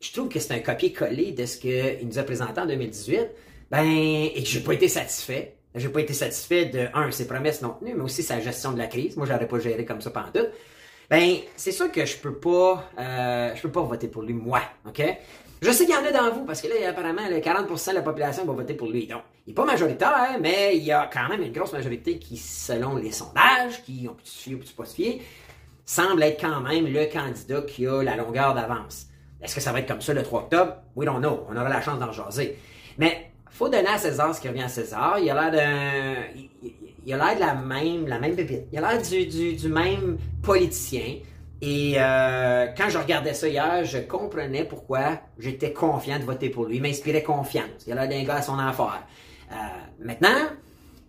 je 0.00 0.12
trouve 0.12 0.28
que 0.28 0.40
c'est 0.40 0.54
un 0.54 0.58
copier-coller 0.58 1.30
de 1.30 1.46
ce 1.46 1.58
qu'il 1.58 2.08
nous 2.08 2.18
a 2.18 2.24
présenté 2.24 2.60
en 2.60 2.66
2018, 2.66 3.28
ben, 3.70 3.84
et 3.84 4.42
que 4.42 4.48
j'ai 4.48 4.60
pas 4.60 4.72
été 4.72 4.88
satisfait. 4.88 5.56
J'ai 5.74 5.88
pas 5.88 6.00
été 6.00 6.12
satisfait 6.12 6.66
de, 6.66 6.88
un, 6.94 7.10
ses 7.10 7.26
promesses 7.26 7.62
non 7.62 7.76
tenues, 7.80 7.94
mais 7.94 8.02
aussi 8.02 8.22
sa 8.22 8.40
gestion 8.40 8.72
de 8.72 8.78
la 8.78 8.86
crise. 8.86 9.16
Moi, 9.16 9.26
j'aurais 9.26 9.48
pas 9.48 9.58
géré 9.58 9.84
comme 9.84 10.00
ça 10.00 10.10
pendant 10.10 10.30
tout. 10.32 10.46
Ben, 11.08 11.36
c'est 11.56 11.72
sûr 11.72 11.90
que 11.90 12.04
je 12.04 12.16
peux 12.16 12.34
pas, 12.34 12.90
euh, 12.98 13.54
je 13.54 13.62
peux 13.62 13.70
pas 13.70 13.82
voter 13.82 14.08
pour 14.08 14.22
lui, 14.22 14.34
moi, 14.34 14.62
ok? 14.86 15.02
Je 15.60 15.70
sais 15.70 15.84
qu'il 15.86 15.94
y 15.94 15.96
en 15.96 16.04
a 16.04 16.10
dans 16.10 16.34
vous, 16.34 16.44
parce 16.44 16.60
que 16.60 16.68
là, 16.68 16.74
apparemment, 16.88 17.22
40% 17.22 17.90
de 17.90 17.94
la 17.94 18.02
population 18.02 18.44
va 18.44 18.52
voter 18.52 18.74
pour 18.74 18.88
lui. 18.88 19.06
Donc, 19.06 19.22
il 19.46 19.50
n'est 19.50 19.54
pas 19.54 19.64
majoritaire, 19.64 20.38
mais 20.40 20.76
il 20.76 20.82
y 20.82 20.92
a 20.92 21.08
quand 21.12 21.28
même 21.28 21.42
une 21.42 21.52
grosse 21.52 21.72
majorité 21.72 22.18
qui, 22.18 22.36
selon 22.36 22.96
les 22.96 23.12
sondages, 23.12 23.82
qui 23.84 24.08
ont 24.10 24.14
pu 24.14 24.26
se 24.26 24.42
fier 24.42 24.54
ou 24.56 24.76
pas 24.76 24.84
se 24.84 24.94
fier, 24.94 25.22
semble 25.84 26.22
être 26.22 26.40
quand 26.40 26.60
même 26.60 26.86
le 26.86 27.06
candidat 27.06 27.62
qui 27.62 27.86
a 27.86 28.02
la 28.02 28.16
longueur 28.16 28.54
d'avance. 28.54 29.06
Est-ce 29.40 29.54
que 29.54 29.60
ça 29.60 29.72
va 29.72 29.80
être 29.80 29.88
comme 29.88 30.00
ça 30.00 30.14
le 30.14 30.22
3 30.22 30.42
octobre? 30.42 30.76
Oui, 30.96 31.06
non, 31.06 31.20
non. 31.20 31.46
On 31.48 31.56
aura 31.56 31.68
la 31.68 31.80
chance 31.80 31.98
d'en 31.98 32.12
jaser. 32.12 32.58
Mais 32.98 33.31
faut 33.52 33.68
donner 33.68 33.88
à 33.88 33.98
César 33.98 34.34
ce 34.34 34.40
qui 34.40 34.48
revient 34.48 34.62
à 34.62 34.68
César. 34.68 35.18
Il 35.20 35.30
a 35.30 35.50
l'air 35.50 35.52
d'un... 35.52 36.14
Il 37.04 37.12
a 37.14 37.16
l'air 37.16 37.34
de 37.34 37.40
la 37.40 37.54
même, 37.54 38.06
la 38.06 38.18
même 38.18 38.36
pépite. 38.36 38.62
Il 38.72 38.78
a 38.78 38.92
l'air 38.92 39.02
du, 39.02 39.26
du, 39.26 39.54
du 39.54 39.68
même 39.68 40.18
politicien. 40.42 41.16
Et 41.60 41.94
euh, 41.96 42.66
quand 42.76 42.88
je 42.88 42.98
regardais 42.98 43.34
ça 43.34 43.48
hier, 43.48 43.84
je 43.84 43.98
comprenais 43.98 44.64
pourquoi 44.64 45.20
j'étais 45.38 45.72
confiant 45.72 46.18
de 46.18 46.24
voter 46.24 46.48
pour 46.48 46.66
lui. 46.66 46.76
Il 46.76 46.82
m'inspirait 46.82 47.22
confiance. 47.22 47.84
Il 47.86 47.92
a 47.92 48.06
l'air 48.06 48.08
d'un 48.08 48.24
gars 48.24 48.36
à 48.36 48.42
son 48.42 48.58
affaire. 48.58 49.04
Euh, 49.50 49.54
maintenant, 50.00 50.48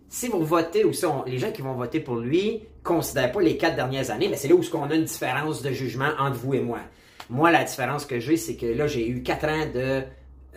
si 0.10 0.28
vous 0.28 0.44
votez, 0.44 0.84
ou 0.84 0.94
si 0.94 1.06
les 1.25 1.40
gens 1.40 1.51
qui 1.51 1.63
vont 1.63 1.74
voter 1.74 2.00
pour 2.00 2.18
lui 2.18 2.63
considèrent 2.84 3.31
pas 3.31 3.42
les 3.42 3.57
quatre 3.57 3.75
dernières 3.75 4.12
années, 4.12 4.28
mais 4.30 4.36
c'est 4.36 4.48
là 4.48 4.56
où 4.56 4.62
on 4.74 4.90
a 4.90 4.95
une 4.95 5.06
différence 5.06 5.62
de 5.62 5.72
jugement 5.72 6.10
entre 6.19 6.38
vous 6.38 6.54
et 6.54 6.60
moi. 6.60 6.80
Moi, 7.30 7.51
la 7.51 7.63
différence 7.63 8.06
que 8.06 8.19
j'ai, 8.19 8.38
c'est 8.38 8.56
que 8.56 8.66
là, 8.66 8.86
j'ai 8.86 9.07
eu 9.07 9.24
quatre 9.24 9.48
ans 9.48 9.66
de 9.74 10.04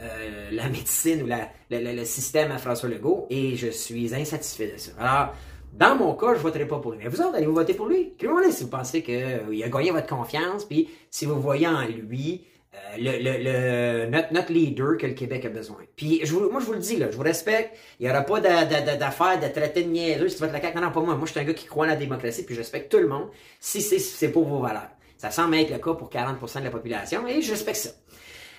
euh, 0.00 0.50
la 0.52 0.68
médecine 0.68 1.22
ou 1.22 1.26
la, 1.26 1.48
le, 1.70 1.94
le, 1.94 2.04
système 2.04 2.52
à 2.52 2.58
François 2.58 2.88
Legault 2.88 3.26
et 3.30 3.56
je 3.56 3.68
suis 3.68 4.14
insatisfait 4.14 4.72
de 4.72 4.76
ça. 4.76 4.92
Alors, 4.98 5.34
dans 5.72 5.96
mon 5.96 6.14
cas, 6.14 6.34
je 6.34 6.40
voterai 6.40 6.66
pas 6.66 6.78
pour 6.78 6.92
lui. 6.92 6.98
Mais 7.02 7.08
vous 7.08 7.20
autres, 7.20 7.34
allez-vous 7.34 7.54
voter 7.54 7.74
pour 7.74 7.86
lui? 7.86 8.12
Écrivez-moi 8.14 8.50
si 8.50 8.64
vous 8.64 8.70
pensez 8.70 9.02
qu'il 9.02 9.14
euh, 9.14 9.64
a 9.64 9.68
gagné 9.68 9.90
votre 9.90 10.06
confiance, 10.06 10.64
puis 10.64 10.88
si 11.10 11.26
vous 11.26 11.40
voyez 11.40 11.66
en 11.66 11.86
lui 11.86 12.44
euh, 12.74 12.96
le, 12.98 14.04
le, 14.04 14.32
notre, 14.32 14.52
leader 14.52 14.98
que 14.98 15.06
le 15.06 15.14
Québec 15.14 15.44
a 15.44 15.48
besoin. 15.48 15.78
Puis 15.96 16.22
moi, 16.30 16.60
je 16.60 16.66
vous 16.66 16.72
le 16.72 16.78
dis, 16.78 16.96
là, 16.96 17.10
je 17.10 17.16
vous 17.16 17.22
respecte. 17.22 17.76
Il 17.98 18.06
n'y 18.06 18.12
aura 18.12 18.22
pas 18.22 18.40
d'affaire 18.40 19.40
de, 19.40 19.48
traiter 19.48 19.84
de 19.84 19.88
niaiseux 19.88 20.28
si 20.28 20.36
tu 20.36 20.42
votes 20.42 20.52
la 20.52 20.60
CAQ. 20.60 20.78
Non, 20.78 20.90
pas 20.90 21.00
moi. 21.00 21.14
Moi, 21.14 21.26
je 21.26 21.30
suis 21.30 21.40
un 21.40 21.44
gars 21.44 21.54
qui 21.54 21.66
croit 21.66 21.86
en 21.86 21.88
la 21.88 21.96
démocratie, 21.96 22.44
puis 22.44 22.54
je 22.54 22.60
respecte 22.60 22.90
tout 22.90 22.98
le 22.98 23.08
monde 23.08 23.28
si 23.60 23.80
c'est 23.80 24.30
pour 24.30 24.46
vos 24.46 24.60
valeurs. 24.60 24.90
Ça 25.16 25.30
semble 25.30 25.56
être 25.56 25.70
le 25.70 25.78
cas 25.78 25.94
pour 25.94 26.10
40% 26.10 26.58
de 26.58 26.64
la 26.64 26.70
population, 26.70 27.26
et 27.26 27.40
je 27.40 27.50
respecte 27.50 27.78
ça. 27.78 27.90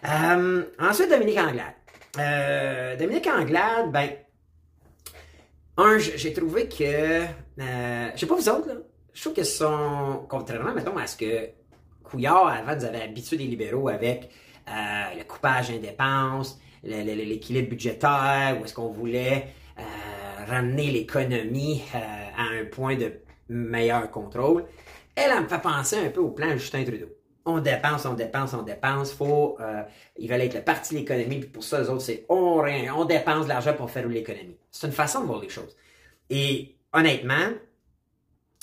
Euh, 0.06 0.64
ensuite, 0.80 1.10
Dominique 1.10 1.40
Anglade. 1.40 2.98
Dominique 3.00 3.28
Anglade, 3.28 3.92
ben, 3.92 4.10
un, 5.78 5.98
j'ai 6.00 6.34
trouvé 6.34 6.68
que, 6.68 6.84
euh, 6.84 8.10
je 8.16 8.20
sais 8.20 8.26
pas 8.26 8.36
vous 8.36 8.50
autres, 8.50 8.68
là, 8.68 8.74
je 9.14 9.22
trouve 9.22 9.34
que 9.34 9.44
son, 9.44 10.26
contrairement, 10.28 10.74
mettons, 10.74 10.98
à 10.98 11.06
ce 11.06 11.18
que 11.18 11.50
Couillard, 12.04 12.48
avant, 12.48 12.76
nous 12.76 12.86
avait 12.86 13.04
habitué 13.04 13.38
des 13.38 13.46
libéraux 13.46 13.88
avec 13.90 14.30
euh, 14.70 15.16
le 15.18 15.24
coupage 15.24 15.70
des 15.70 15.80
dépenses, 15.80 16.60
l'équilibre 16.84 17.70
budgétaire, 17.70 18.58
où 18.60 18.66
est-ce 18.66 18.74
qu'on 18.74 18.92
voulait 18.92 19.48
euh, 19.78 20.46
ramener 20.48 20.90
l'économie 20.92 21.84
euh, 21.94 21.98
à 21.98 22.60
un 22.60 22.66
point 22.66 22.96
de 22.96 23.12
meilleur 23.50 24.10
contrôle. 24.10 24.66
Elle, 25.16 25.32
elle 25.36 25.44
me 25.44 25.48
fait 25.48 25.62
penser 25.62 25.98
un 25.98 26.10
peu 26.10 26.22
au 26.22 26.30
plan 26.30 26.52
Justin 26.54 26.84
Trudeau 26.84 27.08
on 27.48 27.60
dépense, 27.60 28.06
on 28.06 28.14
dépense, 28.14 28.54
on 28.54 28.62
dépense. 28.62 29.14
Faut, 29.14 29.58
euh, 29.60 29.82
ils 30.18 30.30
veulent 30.30 30.42
être 30.42 30.56
le 30.56 30.62
parti 30.62 30.94
de 30.94 31.00
l'économie, 31.00 31.40
puis 31.40 31.50
pour 31.50 31.64
ça, 31.64 31.82
les 31.82 31.90
autres, 31.90 32.02
c'est 32.02 32.26
on, 32.30 32.64
on 32.96 33.06
dépense 33.06 33.46
de 33.46 33.50
l'argent 33.50 33.74
pour 33.74 33.90
faire 33.90 34.04
rouler 34.04 34.20
l'économie. 34.20 34.58
C'est 34.70 34.88
une 34.88 34.94
façon 34.94 35.22
de 35.22 35.26
voir 35.26 35.42
les 35.42 35.50
choses. 35.50 35.76
Et 36.30 36.76
honnêtement, 36.94 37.54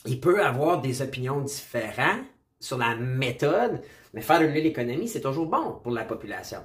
il 0.07 0.21
peut 0.21 0.45
avoir 0.45 0.81
des 0.81 1.03
opinions 1.03 1.41
différentes 1.41 2.25
sur 2.61 2.79
la 2.79 2.95
méthode, 2.95 3.81
mais 4.13 4.21
faire 4.21 4.41
rouler 4.41 4.61
l'économie, 4.61 5.09
c'est 5.09 5.21
toujours 5.21 5.47
bon 5.47 5.81
pour 5.83 5.93
la 5.93 6.05
population. 6.05 6.59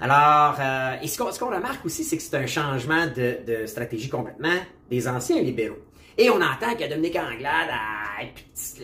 Alors, 0.00 0.56
euh, 0.60 0.96
et 1.02 1.06
ce 1.06 1.18
qu'on 1.18 1.50
remarque 1.50 1.84
aussi, 1.84 2.04
c'est 2.04 2.16
que 2.16 2.22
c'est 2.22 2.36
un 2.36 2.46
changement 2.46 3.06
de, 3.06 3.38
de 3.46 3.66
stratégie 3.66 4.08
complètement 4.08 4.58
des 4.90 5.06
anciens 5.06 5.40
libéraux. 5.40 5.78
Et 6.16 6.30
on 6.30 6.36
entend 6.36 6.74
que 6.78 6.88
Dominique 6.88 7.16
Anglade, 7.16 7.70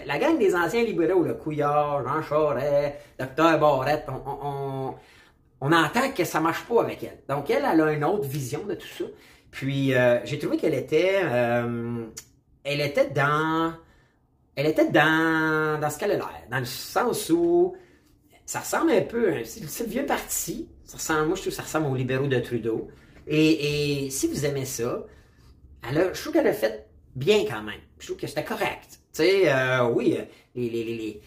la 0.06 0.18
gang 0.18 0.38
des 0.38 0.54
anciens 0.54 0.82
libéraux, 0.82 1.22
le 1.22 1.34
Couillard, 1.34 2.02
Jean 2.04 2.22
Charest, 2.22 2.96
Dr. 3.18 3.58
Barrette, 3.58 4.06
on, 4.08 4.94
on, 5.60 5.72
entend 5.72 6.10
que 6.10 6.24
ça 6.24 6.40
marche 6.40 6.64
pas 6.64 6.82
avec 6.82 7.02
elle. 7.04 7.18
Donc 7.28 7.50
elle, 7.50 7.64
elle 7.70 7.80
a 7.80 7.92
une 7.92 8.04
autre 8.04 8.26
vision 8.26 8.64
de 8.64 8.74
tout 8.74 8.88
ça. 8.88 9.04
Puis 9.50 9.94
euh, 9.94 10.24
j'ai 10.24 10.38
trouvé 10.38 10.56
qu'elle 10.56 10.74
était, 10.74 11.20
euh, 11.24 12.06
elle 12.64 12.80
était 12.80 13.08
dans, 13.10 13.74
elle 14.56 14.66
était 14.66 14.90
dans, 14.90 15.80
dans 15.80 15.90
ce 15.90 15.98
qu'elle 15.98 16.12
a 16.12 16.16
l'air, 16.16 16.42
dans 16.50 16.58
le 16.58 16.64
sens 16.64 17.30
où 17.30 17.76
ça 18.44 18.60
ressemble 18.60 18.90
un 18.90 19.02
peu, 19.02 19.44
c'est 19.44 19.84
le 19.84 19.90
vieux 19.90 20.06
parti. 20.06 20.68
Ça 20.84 20.96
ressemble, 20.96 21.26
moi 21.28 21.36
je 21.36 21.42
trouve 21.42 21.52
que 21.52 21.56
ça 21.56 21.62
ressemble 21.62 21.86
aux 21.86 21.94
libéraux 21.94 22.26
de 22.26 22.40
Trudeau. 22.40 22.88
Et, 23.28 24.08
si 24.10 24.26
vous 24.26 24.44
aimez 24.44 24.64
ça, 24.64 25.06
elle 25.88 25.98
a, 25.98 26.12
je 26.12 26.20
trouve 26.20 26.32
qu'elle 26.32 26.48
a 26.48 26.52
fait 26.52 26.89
bien 27.14 27.44
quand 27.48 27.62
même. 27.62 27.80
Je 27.98 28.06
trouve 28.06 28.18
que 28.18 28.26
c'était 28.26 28.44
correct. 28.44 28.88
Tu 29.12 29.22
sais, 29.22 29.52
euh, 29.52 29.88
oui, 29.88 30.16
euh, 30.18 30.24
les, 30.54 30.70
les, 30.70 30.84
les, 30.84 31.20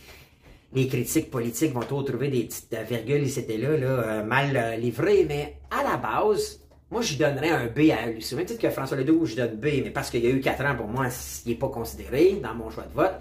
les, 0.73 0.87
critiques 0.87 1.29
politiques 1.29 1.73
vont 1.73 1.81
toujours 1.81 2.05
trouver 2.05 2.29
des 2.29 2.43
petites 2.43 2.75
virgules 2.89 3.23
ici 3.23 3.45
et 3.47 3.57
là, 3.57 3.77
là 3.77 3.85
euh, 3.85 4.23
mal 4.23 4.79
livrées, 4.79 5.25
mais 5.27 5.57
à 5.69 5.83
la 5.83 5.97
base, 5.97 6.61
moi, 6.89 7.01
je 7.01 7.17
donnerais 7.17 7.49
un 7.49 7.65
B 7.67 7.89
à 7.91 8.05
lui. 8.07 8.21
C'est 8.21 8.35
même 8.35 8.45
titre 8.45 8.61
que 8.61 8.69
François 8.69 8.97
Ledoux, 8.97 9.25
je 9.25 9.35
donne 9.35 9.55
B, 9.55 9.65
mais 9.83 9.89
parce 9.89 10.09
qu'il 10.09 10.23
y 10.23 10.27
a 10.27 10.29
eu 10.29 10.39
4 10.39 10.63
ans, 10.65 10.75
pour 10.75 10.87
moi, 10.87 11.07
il 11.45 11.49
n'est 11.49 11.57
pas 11.57 11.69
considéré 11.69 12.39
dans 12.41 12.53
mon 12.53 12.69
choix 12.69 12.83
de 12.83 12.93
vote. 12.93 13.13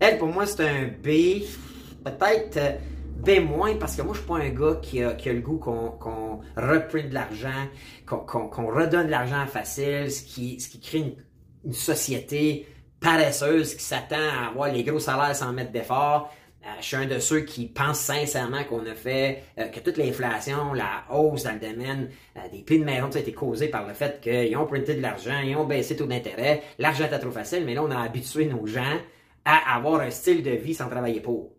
Elle, 0.00 0.18
pour 0.18 0.28
moi, 0.28 0.46
c'est 0.46 0.66
un 0.66 0.86
B, 0.86 1.42
peut-être 2.02 2.58
B- 3.22 3.78
parce 3.78 3.96
que 3.96 4.02
moi, 4.02 4.14
je 4.14 4.20
suis 4.20 4.26
pas 4.28 4.38
un 4.38 4.48
gars 4.48 4.78
qui 4.80 5.02
a, 5.02 5.12
qui 5.12 5.28
a 5.28 5.34
le 5.34 5.40
goût 5.40 5.58
qu'on 5.58 5.90
qu 5.90 6.08
reprenne 6.56 7.10
de 7.10 7.14
l'argent, 7.14 7.68
qu'on 8.06 8.66
redonne 8.74 9.06
de 9.06 9.10
l'argent 9.10 9.46
facile, 9.46 10.10
ce 10.10 10.22
qui, 10.22 10.58
ce 10.58 10.70
qui 10.70 10.80
crée 10.80 10.98
une, 10.98 11.14
une 11.64 11.72
société 11.72 12.66
paresseuse 13.00 13.74
qui 13.74 13.82
s'attend 13.82 14.16
à 14.16 14.48
avoir 14.48 14.72
les 14.72 14.84
gros 14.84 15.00
salaires 15.00 15.34
sans 15.34 15.52
mettre 15.52 15.72
d'effort. 15.72 16.32
Euh, 16.62 16.68
je 16.80 16.86
suis 16.86 16.96
un 16.96 17.06
de 17.06 17.18
ceux 17.18 17.40
qui 17.40 17.66
pensent 17.66 18.00
sincèrement 18.00 18.64
qu'on 18.64 18.84
a 18.84 18.94
fait, 18.94 19.44
euh, 19.58 19.68
que 19.68 19.80
toute 19.80 19.96
l'inflation, 19.96 20.74
la 20.74 21.04
hausse 21.10 21.44
dans 21.44 21.54
le 21.54 21.58
domaine 21.58 22.10
euh, 22.36 22.40
des 22.52 22.58
prix 22.58 22.78
de 22.78 22.84
maison, 22.84 23.10
ça 23.10 23.18
a 23.18 23.22
été 23.22 23.32
causé 23.32 23.68
par 23.68 23.86
le 23.86 23.94
fait 23.94 24.20
qu'ils 24.20 24.54
ont 24.58 24.66
printé 24.66 24.94
de 24.94 25.00
l'argent, 25.00 25.40
ils 25.42 25.56
ont 25.56 25.64
baissé 25.64 25.96
taux 25.96 26.04
d'intérêt, 26.04 26.62
l'argent 26.78 27.06
était 27.06 27.18
trop 27.18 27.30
facile, 27.30 27.64
mais 27.64 27.72
là, 27.72 27.82
on 27.82 27.90
a 27.90 27.98
habitué 27.98 28.44
nos 28.44 28.66
gens 28.66 28.98
à 29.46 29.76
avoir 29.76 30.02
un 30.02 30.10
style 30.10 30.42
de 30.42 30.50
vie 30.50 30.74
sans 30.74 30.88
travailler 30.88 31.20
pour. 31.20 31.50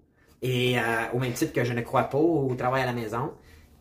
Et 0.44 0.76
au 1.14 1.20
même 1.20 1.34
titre 1.34 1.54
que 1.54 1.64
je 1.64 1.74
ne 1.74 1.82
crois 1.82 2.04
pas 2.04 2.18
au 2.18 2.54
travail 2.56 2.82
à 2.82 2.88
la 2.88 2.94
maison, 2.94 3.32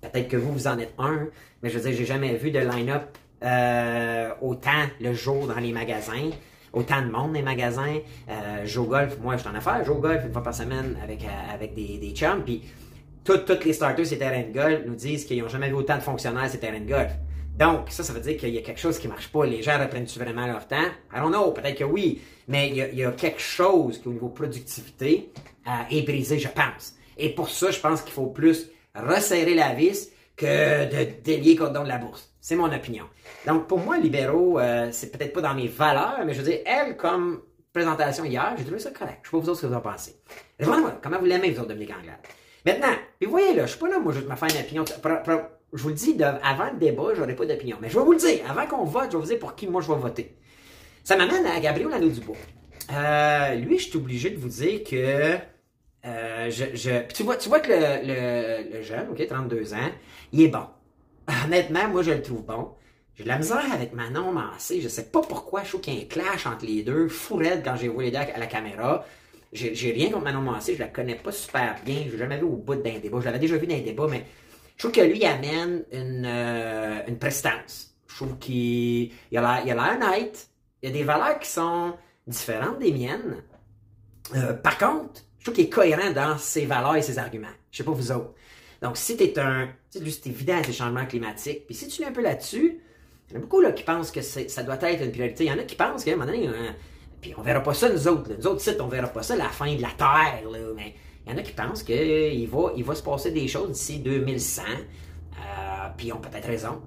peut-être 0.03 0.29
que 0.29 0.37
vous, 0.37 0.53
vous 0.53 0.67
en 0.67 0.79
êtes 0.79 0.93
un, 0.99 1.29
mais 1.63 1.71
je 1.71 1.79
veux 1.79 1.89
dire, 1.89 1.99
j'ai 1.99 2.05
jamais 2.05 2.35
vu 2.35 2.51
de 2.51 2.59
line-up 2.59 3.17
autant 3.43 4.87
le 5.01 5.15
jour 5.15 5.47
dans 5.47 5.59
les 5.61 5.73
magasins 5.73 6.31
autant 6.73 7.03
de 7.03 7.11
monde 7.11 7.29
dans 7.29 7.33
les 7.33 7.43
magasins. 7.43 7.99
Euh, 8.29 8.61
je 8.63 8.69
joue 8.69 8.85
golf, 8.85 9.19
moi 9.21 9.37
je 9.37 9.43
suis 9.43 9.51
en 9.51 9.55
affaire, 9.55 9.81
je 9.81 9.87
joue 9.87 9.95
golf 9.95 10.25
une 10.25 10.33
fois 10.33 10.43
par 10.43 10.55
semaine 10.55 10.97
avec, 11.03 11.25
euh, 11.25 11.55
avec 11.55 11.75
des, 11.75 11.99
des 11.99 12.11
chums, 12.11 12.43
puis 12.45 12.63
toutes 13.25 13.65
les 13.65 13.73
starters 13.73 14.07
ces 14.07 14.19
terrains 14.19 14.43
de 14.43 14.53
golf 14.53 14.81
nous 14.87 14.95
disent 14.95 15.25
qu'ils 15.25 15.43
n'ont 15.43 15.49
jamais 15.49 15.69
vu 15.69 15.75
autant 15.75 15.97
de 15.97 16.03
fonctionnaires 16.03 16.49
ces 16.49 16.59
terrains 16.59 16.81
de 16.81 16.89
golf. 16.89 17.13
Donc, 17.57 17.91
ça, 17.91 18.03
ça 18.03 18.13
veut 18.13 18.21
dire 18.21 18.39
qu'il 18.39 18.55
y 18.55 18.59
a 18.59 18.63
quelque 18.63 18.81
chose 18.81 18.99
qui 18.99 19.07
marche 19.07 19.29
pas. 19.29 19.45
Les 19.45 19.63
gens 19.63 19.79
reprennent-tu 19.79 20.19
vraiment 20.19 20.47
leur 20.47 20.67
temps? 20.67 20.77
I 21.15 21.17
don't 21.17 21.31
know, 21.31 21.53
peut-être 21.53 21.77
que 21.77 21.85
oui, 21.85 22.23
mais 22.49 22.71
il 22.71 22.77
y, 22.77 23.05
a, 23.05 23.13
quelque 23.13 23.41
chose 23.41 24.01
qui, 24.01 24.09
au 24.09 24.13
niveau 24.13 24.31
productivité, 24.31 25.31
euh, 25.67 25.71
est 25.91 26.03
brisé, 26.03 26.39
je 26.39 26.49
pense. 26.49 26.95
Et 27.19 27.29
pour 27.29 27.51
ça, 27.51 27.71
je 27.71 27.79
pense 27.79 28.01
qu'il 28.01 28.15
faut 28.15 28.29
plus 28.29 28.71
resserrer 28.95 29.55
la 29.55 29.75
vis 29.75 30.11
que 30.37 30.87
de 30.87 31.11
délier 31.23 31.55
contre 31.55 31.83
de 31.83 31.89
la 31.89 31.99
bourse. 31.99 32.30
C'est 32.41 32.57
mon 32.57 32.73
opinion. 32.73 33.05
Donc, 33.47 33.67
pour 33.67 33.79
moi, 33.79 33.99
libéraux, 33.99 34.59
euh, 34.59 34.89
c'est 34.93 35.13
peut-être 35.13 35.33
pas 35.33 35.43
dans 35.43 35.55
mes 35.55 35.69
valeurs, 35.69 36.21
mais 36.25 36.33
je 36.33 36.41
veux 36.41 36.51
dire, 36.51 36.61
elle, 36.65 36.97
comme 36.97 37.43
présentation 37.73 38.25
hier, 38.25 38.55
j'ai 38.57 38.65
trouvé 38.65 38.79
ça 38.79 38.91
correct. 38.91 39.21
Je 39.23 39.29
sais 39.29 39.37
pas 39.37 39.39
vous 39.43 39.49
autres 39.51 39.61
ce 39.61 39.67
que 39.67 39.71
vous 39.71 39.77
en 39.77 39.81
pensez. 39.81 40.17
moi 40.65 40.99
comment 41.03 41.19
vous 41.19 41.27
l'aimez, 41.27 41.51
vous 41.51 41.61
autres, 41.61 41.69
Dominique 41.69 41.93
Anglade? 41.93 42.19
Maintenant, 42.65 42.97
vous 43.23 43.31
voyez, 43.31 43.55
là, 43.55 43.67
je 43.67 43.71
suis 43.73 43.79
pas 43.81 43.89
là, 43.89 43.99
moi, 43.99 44.13
vais 44.13 44.23
me 44.23 44.35
faire 44.35 44.49
une 44.49 44.61
opinion. 44.61 44.85
Je 45.73 45.83
vous 45.83 45.89
le 45.91 45.95
dis, 45.95 46.17
avant 46.43 46.71
le 46.73 46.79
débat, 46.79 47.15
j'aurai 47.15 47.37
pas 47.37 47.47
d'opinion. 47.47 47.77
Mais 47.81 47.89
je 47.89 47.99
vais 47.99 48.05
vous 48.05 48.13
le 48.13 48.19
dire, 48.19 48.39
avant 48.49 48.67
qu'on 48.67 48.85
vote, 48.85 49.07
je 49.13 49.17
vais 49.17 49.23
vous 49.23 49.29
dire 49.29 49.39
pour 49.39 49.55
qui 49.55 49.67
moi 49.67 49.81
je 49.81 49.89
vais 49.93 49.99
voter. 49.99 50.37
Ça 51.05 51.17
m'amène 51.17 51.47
à 51.47 51.61
Gabriel 51.61 51.91
Nadeau-Dubois. 51.91 52.37
Euh, 52.93 53.55
lui, 53.55 53.79
je 53.79 53.89
suis 53.89 53.97
obligé 53.97 54.31
de 54.31 54.39
vous 54.39 54.49
dire 54.49 54.83
que 54.83 55.37
euh, 56.07 56.51
je, 56.51 57.07
tu 57.13 57.23
vois, 57.23 57.37
tu 57.37 57.49
vois 57.49 57.61
que 57.61 57.71
le, 57.71 58.73
le 58.75 58.83
jeune, 58.83 59.09
ok, 59.11 59.27
32 59.27 59.75
ans, 59.75 59.91
il 60.33 60.43
est 60.43 60.49
bon. 60.49 60.67
Honnêtement, 61.45 61.89
moi, 61.89 62.03
je 62.03 62.13
le 62.13 62.23
trouve 62.23 62.45
bon. 62.45 62.73
J'ai 63.15 63.25
de 63.25 63.29
la 63.29 63.39
misère 63.39 63.73
avec 63.73 63.93
Manon 63.93 64.33
Massé. 64.33 64.81
Je 64.81 64.89
sais 64.89 65.05
pas 65.05 65.21
pourquoi. 65.21 65.63
Je 65.63 65.69
trouve 65.71 65.81
qu'il 65.81 65.95
y 65.95 65.99
a 65.99 66.03
un 66.03 66.07
clash 66.07 66.47
entre 66.47 66.65
les 66.65 66.83
deux. 66.83 67.09
Fou 67.09 67.37
raide 67.37 67.63
quand 67.65 67.77
j'ai 67.77 67.89
vu 67.89 68.03
les 68.03 68.11
deux 68.11 68.19
à 68.19 68.39
la 68.39 68.47
caméra. 68.47 69.05
J'ai 69.53 69.93
rien 69.93 70.11
contre 70.11 70.25
Manon 70.25 70.41
Massé. 70.43 70.75
Je 70.75 70.81
la 70.81 70.89
connais 70.89 71.17
pas 71.17 71.33
super 71.33 71.77
bien. 71.85 72.05
Je 72.07 72.13
l'ai 72.13 72.19
jamais 72.19 72.39
vu 72.39 72.45
au 72.45 72.57
bout 72.57 72.77
d'un 72.77 72.99
débat. 72.99 73.19
Je 73.21 73.27
l'avais 73.27 73.39
déjà 73.39 73.57
vu 73.57 73.67
dans 73.67 73.75
un 73.75 73.81
débat, 73.81 74.07
mais 74.09 74.25
je 74.77 74.83
trouve 74.83 74.93
que 74.93 75.01
lui 75.03 75.25
amène 75.25 75.85
une, 75.93 76.25
euh, 76.27 77.15
prestance. 77.19 77.95
Je 78.09 78.17
trouve 78.17 78.39
qu'il 78.39 79.13
a 79.35 79.63
l'air 79.63 79.77
honnête. 79.77 80.49
Il 80.83 80.89
y 80.89 80.93
a 80.93 80.95
des 80.95 81.05
valeurs 81.05 81.39
qui 81.39 81.49
sont 81.51 81.95
différentes 82.27 82.79
des 82.79 82.93
miennes. 82.93 83.43
Euh, 84.35 84.55
par 84.55 84.79
contre, 84.79 85.23
je 85.39 85.45
trouve 85.45 85.55
qu'il 85.55 85.67
est 85.67 85.71
cohérent 85.71 86.11
dans 86.13 86.39
ses 86.39 86.65
valeurs 86.65 86.97
et 86.97 87.03
ses 87.03 87.19
arguments. 87.19 87.49
Je 87.71 87.79
sais 87.79 87.85
pas 87.85 87.91
vous 87.91 88.13
autres. 88.13 88.35
Donc, 88.83 88.97
si 88.97 89.17
tu 89.17 89.25
es 89.25 89.39
un. 89.39 89.69
Tu 89.91 89.99
sais, 89.99 90.11
c'est 90.11 90.31
évident, 90.31 90.61
ces 90.65 90.73
changements 90.73 91.07
climatiques. 91.07 91.67
Puis 91.67 91.75
si 91.75 91.89
tu 91.89 92.03
es 92.03 92.07
un 92.07 92.13
peu 92.13 92.23
là-dessus, 92.23 92.81
il 93.29 93.35
y 93.35 93.37
en 93.37 93.39
a 93.39 93.43
beaucoup 93.43 93.61
là, 93.61 93.73
qui 93.73 93.83
pensent 93.83 94.11
que 94.11 94.23
ça 94.23 94.63
doit 94.63 94.79
être 94.81 95.05
une 95.05 95.13
priorité. 95.13 95.45
Il 95.45 95.51
y 95.51 95.53
en 95.53 95.59
a 95.59 95.63
qui 95.63 95.77
pensent 95.77 96.05
qu'à 96.05 96.13
un 96.13 96.17
moment 96.17 96.31
donné, 96.31 96.49
euh, 96.49 96.71
puis 97.21 97.35
on 97.37 97.43
verra 97.43 97.63
pas 97.63 97.75
ça, 97.75 97.89
nous 97.91 98.09
autres. 98.09 98.31
Nous 98.37 98.47
autres 98.47 98.61
sites, 98.61 98.81
on 98.81 98.89
verra 98.89 99.09
pas 99.09 99.23
ça, 99.23 99.37
la 99.37 99.49
fin 99.49 99.75
de 99.75 99.83
la 99.83 99.91
Terre. 99.91 100.51
Là, 100.51 100.59
mais 100.75 100.95
il 101.27 101.33
y 101.33 101.35
en 101.35 101.39
a 101.39 101.43
qui 101.43 101.53
pensent 101.53 101.83
qu'il 101.83 102.49
va, 102.49 102.73
il 102.77 102.85
va 102.85 102.95
se 102.95 103.03
passer 103.03 103.31
des 103.31 103.47
choses 103.47 103.71
d'ici 103.71 103.99
2100. 103.99 104.63
Euh, 104.63 105.89
puis 105.97 106.09
ils 106.09 106.13
ont 106.13 106.21
peut-être 106.21 106.47
raison. 106.47 106.81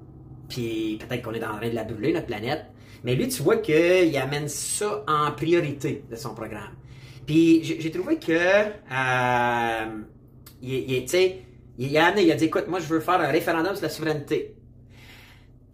Puis 0.49 0.99
peut-être 0.99 1.21
qu'on 1.21 1.31
est 1.31 1.39
le 1.39 1.45
train 1.45 1.69
de 1.69 1.75
la 1.75 1.83
brûler, 1.83 2.13
notre 2.13 2.25
planète. 2.25 2.65
Mais 3.03 3.15
lui, 3.15 3.27
tu 3.27 3.43
vois 3.43 3.57
qu'il 3.57 4.17
amène 4.17 4.47
ça 4.47 5.03
en 5.07 5.31
priorité 5.31 6.03
de 6.09 6.15
son 6.15 6.33
programme. 6.33 6.73
Puis 7.25 7.63
j'ai 7.63 7.91
trouvé 7.91 8.17
que, 8.17 8.31
euh, 8.31 9.85
il, 10.61 10.91
il, 10.91 10.95
il 11.77 11.97
a 11.97 12.19
il 12.19 12.31
a 12.31 12.35
dit, 12.35 12.45
écoute, 12.45 12.67
moi, 12.67 12.79
je 12.79 12.85
veux 12.85 12.99
faire 12.99 13.19
un 13.19 13.27
référendum 13.27 13.75
sur 13.75 13.83
la 13.83 13.89
souveraineté. 13.89 14.55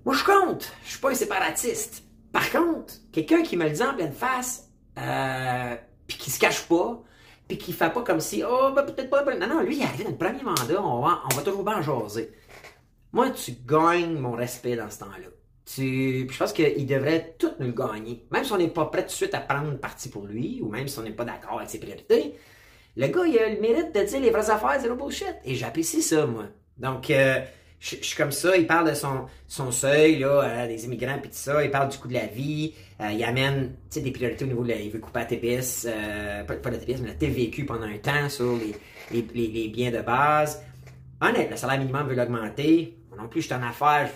Moi, 0.05 0.15
je 0.15 0.23
compte. 0.23 0.71
Je 0.83 0.91
suis 0.91 0.99
pas 0.99 1.11
un 1.11 1.15
séparatiste. 1.15 2.03
Par 2.31 2.49
contre, 2.51 2.93
quelqu'un 3.11 3.41
qui 3.41 3.57
me 3.57 3.65
le 3.65 3.71
dit 3.71 3.83
en 3.83 3.93
pleine 3.93 4.13
face, 4.13 4.69
euh, 4.97 5.75
puis 6.07 6.17
qui 6.17 6.31
se 6.31 6.39
cache 6.39 6.67
pas, 6.67 7.03
puis 7.47 7.57
qui 7.57 7.73
fait 7.73 7.91
pas 7.91 8.03
comme 8.03 8.19
si, 8.19 8.43
oh, 8.47 8.71
ben, 8.75 8.83
peut-être 8.83 9.09
pas. 9.09 9.23
Non, 9.35 9.47
non, 9.47 9.61
lui, 9.61 9.77
il 9.77 9.81
est 9.81 9.85
arrivé 9.85 10.03
dans 10.05 10.11
le 10.11 10.17
premier 10.17 10.43
mandat, 10.43 10.81
on 10.81 11.01
va, 11.01 11.21
on 11.31 11.35
va 11.35 11.41
toujours 11.41 11.63
bien 11.63 11.81
jaser. 11.81 12.31
Moi, 13.11 13.31
tu 13.31 13.53
gagnes 13.65 14.17
mon 14.17 14.33
respect 14.33 14.75
dans 14.75 14.89
ce 14.89 14.99
temps-là. 14.99 15.27
Tu, 15.65 16.27
je 16.29 16.37
pense 16.37 16.53
qu'il 16.53 16.85
devrait 16.85 17.35
tout 17.37 17.51
nous 17.59 17.67
le 17.67 17.73
gagner. 17.73 18.25
Même 18.31 18.43
si 18.43 18.51
on 18.53 18.57
n'est 18.57 18.69
pas 18.69 18.85
prêt 18.85 19.01
tout 19.01 19.09
de 19.09 19.13
suite 19.13 19.33
à 19.33 19.39
prendre 19.39 19.77
parti 19.77 20.09
pour 20.09 20.25
lui, 20.25 20.59
ou 20.61 20.69
même 20.69 20.87
si 20.87 20.97
on 20.99 21.03
n'est 21.03 21.11
pas 21.11 21.25
d'accord 21.25 21.57
avec 21.57 21.69
ses 21.69 21.79
priorités, 21.79 22.35
le 22.99 23.07
gars, 23.07 23.25
il 23.25 23.39
a 23.39 23.47
le 23.47 23.61
mérite 23.61 23.95
de 23.95 24.03
dire 24.03 24.19
les 24.19 24.29
vraies 24.29 24.49
affaires, 24.49 24.77
zéro 24.81 24.93
bullshit. 24.93 25.35
Et 25.45 25.55
j'apprécie 25.55 26.01
ça, 26.01 26.25
moi. 26.25 26.47
Donc, 26.77 27.09
euh, 27.09 27.39
je, 27.79 27.95
suis 27.95 28.17
comme 28.17 28.33
ça. 28.33 28.57
Il 28.57 28.67
parle 28.67 28.89
de 28.89 28.93
son, 28.93 29.25
son 29.47 29.71
seuil, 29.71 30.19
là, 30.19 30.43
euh, 30.43 30.67
des 30.67 30.83
immigrants, 30.83 31.17
puis 31.17 31.29
tout 31.29 31.37
ça. 31.37 31.63
Il 31.63 31.71
parle 31.71 31.87
du 31.87 31.97
coût 31.97 32.09
de 32.09 32.13
la 32.15 32.25
vie. 32.25 32.73
Euh, 32.99 33.09
il 33.11 33.23
amène, 33.23 33.73
des 33.95 34.11
priorités 34.11 34.43
au 34.43 34.49
niveau 34.49 34.63
de 34.63 34.69
la... 34.69 34.75
Il 34.75 34.91
veut 34.91 34.99
couper 34.99 35.19
la 35.19 35.25
TPS, 35.27 35.87
pas, 36.45 36.55
pas 36.55 36.71
la 36.71 36.77
TPS, 36.77 36.99
mais 36.99 37.07
la 37.07 37.13
TVQ 37.13 37.65
pendant 37.65 37.85
un 37.85 37.97
temps 37.99 38.27
sur 38.27 38.57
les, 38.57 39.23
les, 39.33 39.47
les, 39.47 39.69
biens 39.69 39.91
de 39.91 40.01
base. 40.01 40.61
Honnête, 41.21 41.49
le 41.49 41.55
salaire 41.55 41.79
minimum 41.79 42.05
veut 42.05 42.15
l'augmenter. 42.15 42.97
Non 43.17 43.29
plus, 43.29 43.43
je 43.43 43.45
suis 43.45 43.55
en 43.55 43.63
affaires. 43.63 44.09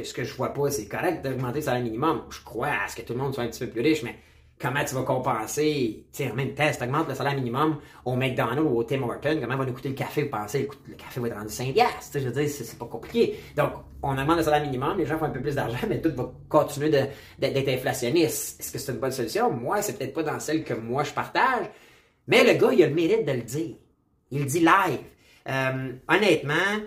Ce 0.00 0.14
que 0.14 0.22
je 0.22 0.34
vois 0.34 0.54
pas, 0.54 0.70
c'est 0.70 0.86
correct 0.86 1.24
d'augmenter 1.24 1.58
le 1.58 1.64
salaire 1.64 1.82
minimum. 1.82 2.22
Je 2.30 2.44
crois 2.44 2.68
à 2.84 2.86
ce 2.86 2.94
que 2.94 3.02
tout 3.02 3.14
le 3.14 3.18
monde 3.18 3.34
soit 3.34 3.42
un 3.42 3.48
petit 3.48 3.64
peu 3.64 3.70
plus 3.72 3.80
riche, 3.80 4.04
mais 4.04 4.14
comment 4.64 4.84
tu 4.84 4.94
vas 4.94 5.02
compenser, 5.02 6.06
tu 6.10 6.24
sais, 6.24 6.30
en 6.30 6.34
même 6.34 6.54
temps, 6.54 6.70
si 6.72 6.78
tu 6.78 6.84
augmentes 6.84 7.08
le 7.08 7.14
salaire 7.14 7.34
minimum 7.34 7.78
au 8.04 8.16
McDonald's 8.16 8.62
ou 8.62 8.78
au 8.78 8.84
Tim 8.84 9.02
Hortons, 9.02 9.38
comment 9.38 9.56
va 9.58 9.66
nous 9.66 9.74
coûter 9.74 9.90
le 9.90 9.94
café, 9.94 10.22
vous 10.22 10.30
pensez, 10.30 10.68
le 10.88 10.94
café 10.94 11.20
va 11.20 11.28
être 11.28 11.36
rendu 11.36 11.50
5 11.50 11.74
je 12.14 12.18
veux 12.20 12.30
dire, 12.30 12.48
c'est 12.48 12.78
pas 12.78 12.86
compliqué. 12.86 13.38
Donc, 13.54 13.72
on 14.02 14.16
augmente 14.16 14.38
le 14.38 14.42
salaire 14.42 14.62
minimum, 14.62 14.96
les 14.96 15.04
gens 15.04 15.18
font 15.18 15.26
un 15.26 15.30
peu 15.30 15.42
plus 15.42 15.54
d'argent, 15.54 15.76
mais 15.88 16.00
tout 16.00 16.12
va 16.14 16.32
continuer 16.48 16.88
d'être 16.88 17.68
inflationniste. 17.68 18.58
Est-ce 18.58 18.72
que 18.72 18.78
c'est 18.78 18.92
une 18.92 18.98
bonne 18.98 19.12
solution? 19.12 19.50
Moi, 19.50 19.82
c'est 19.82 19.98
peut-être 19.98 20.14
pas 20.14 20.22
dans 20.22 20.40
celle 20.40 20.64
que 20.64 20.72
moi 20.72 21.04
je 21.04 21.12
partage, 21.12 21.66
mais 22.26 22.42
le 22.42 22.58
gars, 22.58 22.72
il 22.72 22.82
a 22.82 22.86
le 22.86 22.94
mérite 22.94 23.26
de 23.26 23.32
le 23.32 23.42
dire. 23.42 23.76
Il 24.30 24.40
le 24.40 24.46
dit 24.46 24.60
live. 24.60 25.00
Euh, 25.46 25.92
honnêtement, 26.08 26.80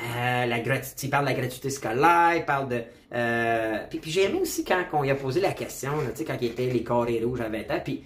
euh, 0.00 0.46
la 0.46 0.58
il 0.58 1.10
parle 1.10 1.24
de 1.24 1.30
la 1.30 1.36
gratuité 1.36 1.70
scolaire, 1.70 2.32
il 2.36 2.44
parle 2.44 2.68
de... 2.68 2.82
Euh, 3.14 3.78
puis, 3.88 4.00
j'ai 4.10 4.24
aimé 4.24 4.40
aussi 4.40 4.64
quand 4.64 4.82
on 4.92 5.02
lui 5.02 5.10
a 5.10 5.14
posé 5.14 5.40
la 5.40 5.52
question, 5.52 5.92
sais, 6.14 6.24
quand 6.24 6.36
il 6.40 6.48
était 6.48 6.66
les 6.66 6.82
carrés 6.82 7.22
rouges 7.22 7.40
à 7.40 7.48
20 7.48 7.58
ans, 7.70 7.80
puis 7.82 8.02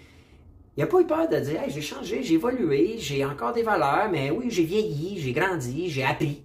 il 0.76 0.80
n'a 0.80 0.87
pas 0.87 1.00
eu 1.00 1.07
peur 1.07 1.28
de 1.28 1.37
dire 1.37 1.62
hey, 1.62 1.71
j'ai 1.71 1.80
changé, 1.80 2.23
j'ai 2.23 2.35
évolué, 2.35 2.97
j'ai 2.99 3.25
encore 3.25 3.52
des 3.54 3.62
valeurs, 3.62 4.11
mais 4.12 4.30
oui, 4.30 4.47
j'ai 4.50 4.64
vieilli, 4.64 5.18
j'ai 5.18 5.33
grandi, 5.33 5.88
j'ai 5.88 6.04
appris. 6.04 6.42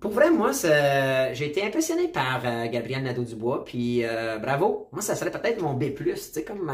Pour 0.00 0.10
vrai, 0.10 0.30
moi, 0.30 0.50
j'ai 0.52 1.46
été 1.46 1.62
impressionné 1.64 2.08
par 2.08 2.42
euh, 2.44 2.66
Gabriel 2.68 3.04
Nadeau-Dubois, 3.04 3.64
puis 3.64 4.02
bravo. 4.42 4.88
Moi, 4.92 5.02
ça 5.02 5.14
serait 5.14 5.30
peut-être 5.30 5.62
mon 5.62 5.74
B+, 5.74 5.94
tu 5.94 6.16
sais, 6.16 6.42
comme... 6.42 6.72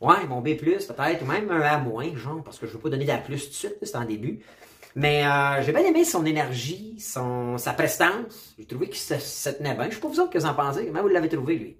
ouais, 0.00 0.26
mon 0.28 0.40
B+, 0.40 0.56
peut-être, 0.56 1.22
ou 1.22 1.26
même 1.26 1.50
un 1.50 1.60
A-, 1.60 2.16
genre, 2.16 2.42
parce 2.44 2.58
que 2.60 2.66
je 2.66 2.72
ne 2.72 2.76
veux 2.76 2.82
pas 2.82 2.90
donner 2.90 3.04
d'A+, 3.04 3.18
tout 3.18 3.32
de 3.32 3.36
suite, 3.36 3.76
c'est 3.82 3.96
en 3.96 4.04
début. 4.04 4.40
Mais 4.96 5.26
euh, 5.26 5.62
j'ai 5.62 5.72
bien 5.72 5.84
aimé 5.84 6.06
son 6.06 6.24
énergie, 6.24 6.98
son, 6.98 7.58
sa 7.58 7.74
prestance. 7.74 8.54
J'ai 8.58 8.64
trouvé 8.64 8.88
qu'il 8.88 8.96
se, 8.96 9.50
tenait 9.50 9.74
bien. 9.74 9.90
Je 9.90 9.96
sais 9.96 10.00
pas 10.00 10.08
vous 10.08 10.20
autres 10.20 10.30
que 10.30 10.38
vous 10.38 10.46
en 10.46 10.54
pensez. 10.54 10.86
Comment 10.86 11.02
vous 11.02 11.08
l'avez 11.08 11.28
trouvé, 11.28 11.56
lui? 11.56 11.76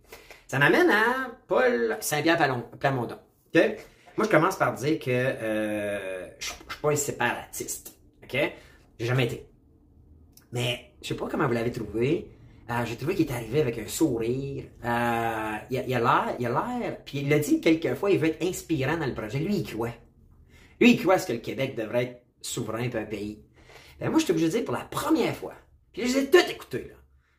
Ça 0.47 0.59
m'amène 0.59 0.91
à 0.91 1.31
Paul 1.49 1.97
Saint-Pierre 2.01 2.37
Plamondon. 2.79 3.17
Okay? 3.49 3.77
Moi, 4.19 4.27
je 4.27 4.31
commence 4.31 4.57
par 4.57 4.75
dire 4.75 4.99
que 4.99 5.11
euh, 5.11 6.27
je, 6.39 6.53
ne 6.53 6.71
suis 6.71 6.81
pas 6.83 6.91
un 6.91 6.97
séparatiste. 6.97 7.97
OK? 8.23 8.39
J'ai 9.01 9.07
jamais 9.07 9.25
été. 9.25 9.47
Mais 10.53 10.93
je 11.01 11.09
sais 11.09 11.15
pas 11.15 11.27
comment 11.27 11.47
vous 11.47 11.55
l'avez 11.55 11.73
trouvé. 11.73 12.31
Euh, 12.69 12.85
j'ai 12.85 12.97
trouvé 12.97 13.15
qu'il 13.15 13.31
est 13.31 13.33
arrivé 13.33 13.63
avec 13.63 13.79
un 13.79 13.87
sourire. 13.87 14.65
Euh, 14.85 15.53
il, 15.71 15.79
a, 15.79 16.01
l'air, 16.01 16.37
il 16.39 16.47
a 16.47 16.51
l'air, 16.51 16.99
puis 17.03 17.21
il 17.21 17.31
l'a 17.31 17.39
dit 17.39 17.63
quelques 17.63 17.95
fois, 17.95 18.11
il 18.11 18.19
veut 18.19 18.29
être 18.29 18.45
inspirant 18.45 18.99
dans 18.99 19.07
le 19.07 19.15
projet. 19.15 19.39
Lui, 19.39 19.57
il 19.57 19.65
croit. 19.65 19.95
Lui, 20.81 20.93
il 20.93 21.01
croit 21.01 21.19
ce 21.19 21.29
que 21.29 21.33
le 21.33 21.39
Québec 21.39 21.77
devrait 21.77 22.03
être 22.03 22.26
souverain 22.47 22.89
puis 22.89 22.99
un 22.99 23.05
pays. 23.05 23.43
Ben, 24.01 24.11
moi, 24.11 24.19
je 24.19 24.25
suis 24.25 24.33
obligé 24.33 24.49
de 24.49 24.53
dire 24.53 24.65
pour 24.65 24.75
la 24.75 24.85
première 24.85 25.35
fois. 25.35 25.55
Puis 25.93 26.07
je 26.07 26.19
les 26.19 26.25
ai 26.25 26.31
tous 26.31 26.51
écoutés. 26.51 26.93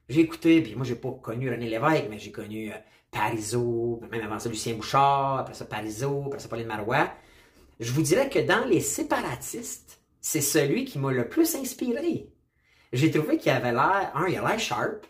J'ai 0.09 0.21
écouté, 0.21 0.61
puis 0.61 0.75
moi, 0.75 0.85
j'ai 0.85 0.95
pas 0.95 1.11
connu 1.21 1.49
René 1.49 1.69
Lévesque, 1.69 2.05
mais 2.09 2.17
j'ai 2.17 2.31
connu 2.31 2.71
euh, 2.71 2.77
Parizeau, 3.11 4.01
même 4.11 4.23
avant 4.23 4.39
ça, 4.39 4.49
Lucien 4.49 4.73
Bouchard, 4.73 5.39
après 5.39 5.53
ça, 5.53 5.65
Parizeau, 5.65 6.23
après 6.27 6.39
ça, 6.39 6.47
Pauline 6.47 6.67
Marois. 6.67 7.11
Je 7.79 7.91
vous 7.91 8.01
dirais 8.01 8.29
que 8.29 8.39
dans 8.39 8.65
les 8.65 8.79
séparatistes, 8.79 9.99
c'est 10.21 10.41
celui 10.41 10.85
qui 10.85 10.97
m'a 10.97 11.11
le 11.11 11.27
plus 11.27 11.55
inspiré. 11.55 12.29
J'ai 12.93 13.11
trouvé 13.11 13.37
qu'il 13.37 13.51
avait 13.51 13.71
l'air, 13.71 14.11
un, 14.15 14.27
il 14.27 14.37
a 14.37 14.47
l'air 14.47 14.59
sharp. 14.59 15.05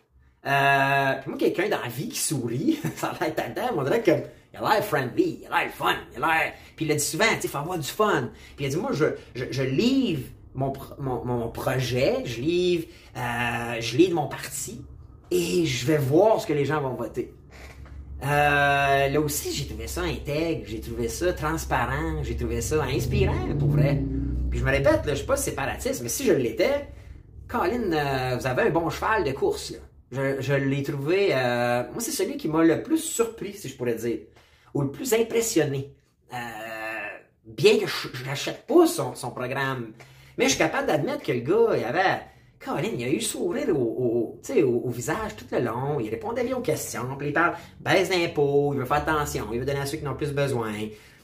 Euh, 0.46 1.14
puis 1.22 1.30
moi, 1.30 1.38
quelqu'un 1.38 1.70
dans 1.70 1.82
la 1.82 1.90
vie 1.90 2.10
qui 2.10 2.20
sourit, 2.20 2.80
ça 2.96 3.10
a 3.10 3.24
l'air 3.24 3.36
tendance, 3.36 3.72
on 3.76 3.84
dirait 3.84 4.04
que 4.04 4.12
il 4.60 4.66
a 4.66 4.82
friendly, 4.82 5.44
fun. 5.74 5.96
Puis 6.76 6.86
il 6.86 6.92
a 6.92 6.96
dit 6.96 7.04
souvent, 7.04 7.26
tu 7.36 7.42
sais, 7.42 7.48
faut 7.48 7.58
avoir 7.58 7.78
du 7.78 7.88
fun. 7.88 8.30
Puis 8.56 8.66
il 8.66 8.68
a 8.68 8.70
dit, 8.70 8.78
moi, 8.78 8.92
je, 8.94 9.06
je, 9.36 9.46
je 9.52 9.64
livre 9.64 10.24
mon, 10.58 10.74
mon, 11.00 11.24
mon, 11.24 11.48
projet, 11.50 12.24
je 12.26 12.42
livre, 12.42 12.88
euh, 13.16 13.80
je 13.80 13.96
livre 13.96 14.16
mon 14.16 14.28
parti 14.28 14.82
et 15.30 15.66
je 15.66 15.86
vais 15.86 15.98
voir 15.98 16.42
ce 16.42 16.48
que 16.48 16.54
les 16.54 16.66
gens 16.66 16.82
vont 16.82 16.96
voter. 16.96 17.34
Euh, 18.24 19.08
là 19.08 19.22
aussi, 19.22 19.54
j'ai 19.54 19.68
trouvé 19.68 19.86
ça 19.86 20.02
intègre, 20.02 20.64
j'ai 20.66 20.82
trouvé 20.82 21.08
ça 21.08 21.32
transparent, 21.34 22.24
j'ai 22.24 22.36
trouvé 22.36 22.62
ça 22.62 22.84
inspirant, 22.84 23.56
pour 23.60 23.70
vrai. 23.70 24.02
Puis 24.50 24.60
je 24.60 24.66
me 24.66 24.72
répète, 24.72 25.06
là, 25.06 25.12
je 25.12 25.16
suis 25.16 25.28
pas 25.28 25.38
séparatiste, 25.38 26.02
mais 26.02 26.10
si 26.10 26.26
je 26.26 26.34
l'étais, 26.34 26.88
Colin, 27.48 27.92
euh, 27.92 28.38
vous 28.40 28.48
avez 28.48 28.64
un 28.64 28.70
bon 28.72 28.90
cheval 28.90 29.24
de 29.24 29.32
course. 29.32 29.76
Je, 30.12 30.54
l'ai 30.54 30.82
trouvé, 30.82 31.30
moi, 31.36 32.00
c'est 32.00 32.12
celui 32.12 32.38
qui 32.38 32.48
m'a 32.48 32.64
le 32.64 32.82
plus 32.82 32.98
surpris, 32.98 33.54
si 33.54 33.70
je 33.70 33.76
pourrais 33.76 33.96
dire, 33.96 34.20
ou 34.74 34.82
le 34.82 34.92
plus 34.92 35.14
impressionné. 35.14 35.94
Euh, 36.34 36.38
bien 37.46 37.80
que 37.80 37.88
je 37.88 38.26
n'achète 38.26 38.66
pas 38.68 38.86
son, 38.86 39.16
son, 39.16 39.32
programme, 39.32 39.94
mais 40.38 40.46
je 40.46 40.50
suis 40.52 40.58
capable 40.58 40.88
d'admettre 40.88 41.24
que 41.24 41.32
le 41.32 41.40
gars, 41.40 41.78
il 41.78 41.84
avait, 41.84 42.22
Colin, 42.60 42.90
il 42.98 43.04
a 43.04 43.10
eu 43.10 43.22
sourire 43.22 43.70
au, 43.70 44.40
au, 44.54 44.84
au, 44.86 44.90
visage 44.90 45.36
tout 45.38 45.46
le 45.52 45.60
long, 45.60 46.00
il 46.00 46.10
répondait 46.10 46.44
bien 46.44 46.58
aux 46.58 46.62
questions, 46.62 47.16
puis 47.18 47.28
il 47.28 47.34
parle 47.34 47.56
baisse 47.80 48.10
d'impôts, 48.10 48.74
il 48.74 48.80
veut 48.80 48.86
faire 48.86 48.98
attention, 48.98 49.48
il 49.54 49.60
veut 49.60 49.66
donner 49.66 49.80
à 49.80 49.86
ceux 49.86 49.98
qui 49.98 50.04
n'ont 50.04 50.16
plus 50.16 50.34
besoin. 50.34 50.74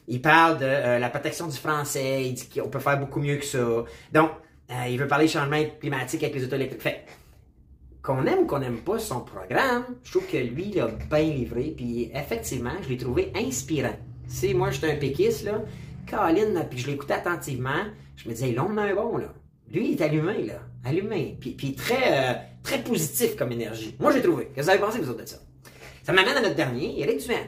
Il 0.06 0.20
parle 0.20 0.58
de 0.58 0.66
euh, 0.66 0.98
la 0.98 1.08
protection 1.08 1.46
du 1.46 1.56
français, 1.56 2.26
il 2.26 2.34
dit 2.34 2.48
qu'on 2.48 2.68
peut 2.68 2.78
faire 2.78 2.98
beaucoup 2.98 3.20
mieux 3.20 3.36
que 3.36 3.44
ça. 3.44 3.84
Donc, 4.12 4.30
euh, 4.70 4.88
il 4.88 4.98
veut 4.98 5.06
parler 5.06 5.28
changement 5.28 5.62
climatique 5.80 6.22
avec 6.22 6.34
les 6.34 6.44
auto 6.44 6.56
électriques. 6.56 6.82
Fait, 6.82 7.04
qu'on 8.04 8.26
aime 8.26 8.40
ou 8.40 8.46
qu'on 8.46 8.58
n'aime 8.58 8.80
pas 8.80 8.98
son 8.98 9.20
programme, 9.20 9.86
je 10.04 10.10
trouve 10.10 10.26
que 10.26 10.36
lui, 10.36 10.70
il 10.74 10.80
a 10.80 10.88
bien 10.88 11.22
livré, 11.22 11.72
puis 11.74 12.10
effectivement, 12.14 12.74
je 12.82 12.90
l'ai 12.90 12.98
trouvé 12.98 13.32
inspirant. 13.34 13.96
Si 14.28 14.52
moi, 14.52 14.70
j'étais 14.70 14.92
un 14.92 14.96
péquiste, 14.96 15.44
là, 15.44 15.62
Colin, 16.08 16.60
puis 16.68 16.78
je 16.78 16.86
l'écoutais 16.88 17.14
attentivement, 17.14 17.84
je 18.16 18.28
me 18.28 18.34
disais, 18.34 18.52
l'homme 18.52 18.78
un 18.78 18.94
bon, 18.94 19.16
là. 19.16 19.32
Lui, 19.72 19.92
il 19.92 19.94
est 19.94 20.02
allumé, 20.04 20.44
là. 20.44 20.60
Allumé. 20.84 21.38
Puis, 21.40 21.52
puis 21.52 21.74
très, 21.74 22.12
euh, 22.12 22.34
très 22.62 22.82
positif 22.82 23.36
comme 23.36 23.52
énergie. 23.52 23.96
Moi, 23.98 24.12
j'ai 24.12 24.20
trouvé. 24.20 24.50
Qu'est-ce 24.54 24.54
que 24.56 24.62
vous 24.62 24.70
avez 24.70 24.80
pensé, 24.80 24.98
vous 24.98 25.08
autres, 25.08 25.22
de 25.22 25.26
ça? 25.26 25.38
Ça 26.02 26.12
m'amène 26.12 26.36
à 26.36 26.42
notre 26.42 26.54
dernier, 26.54 27.00
Eric 27.00 27.24
Duhaime. 27.24 27.46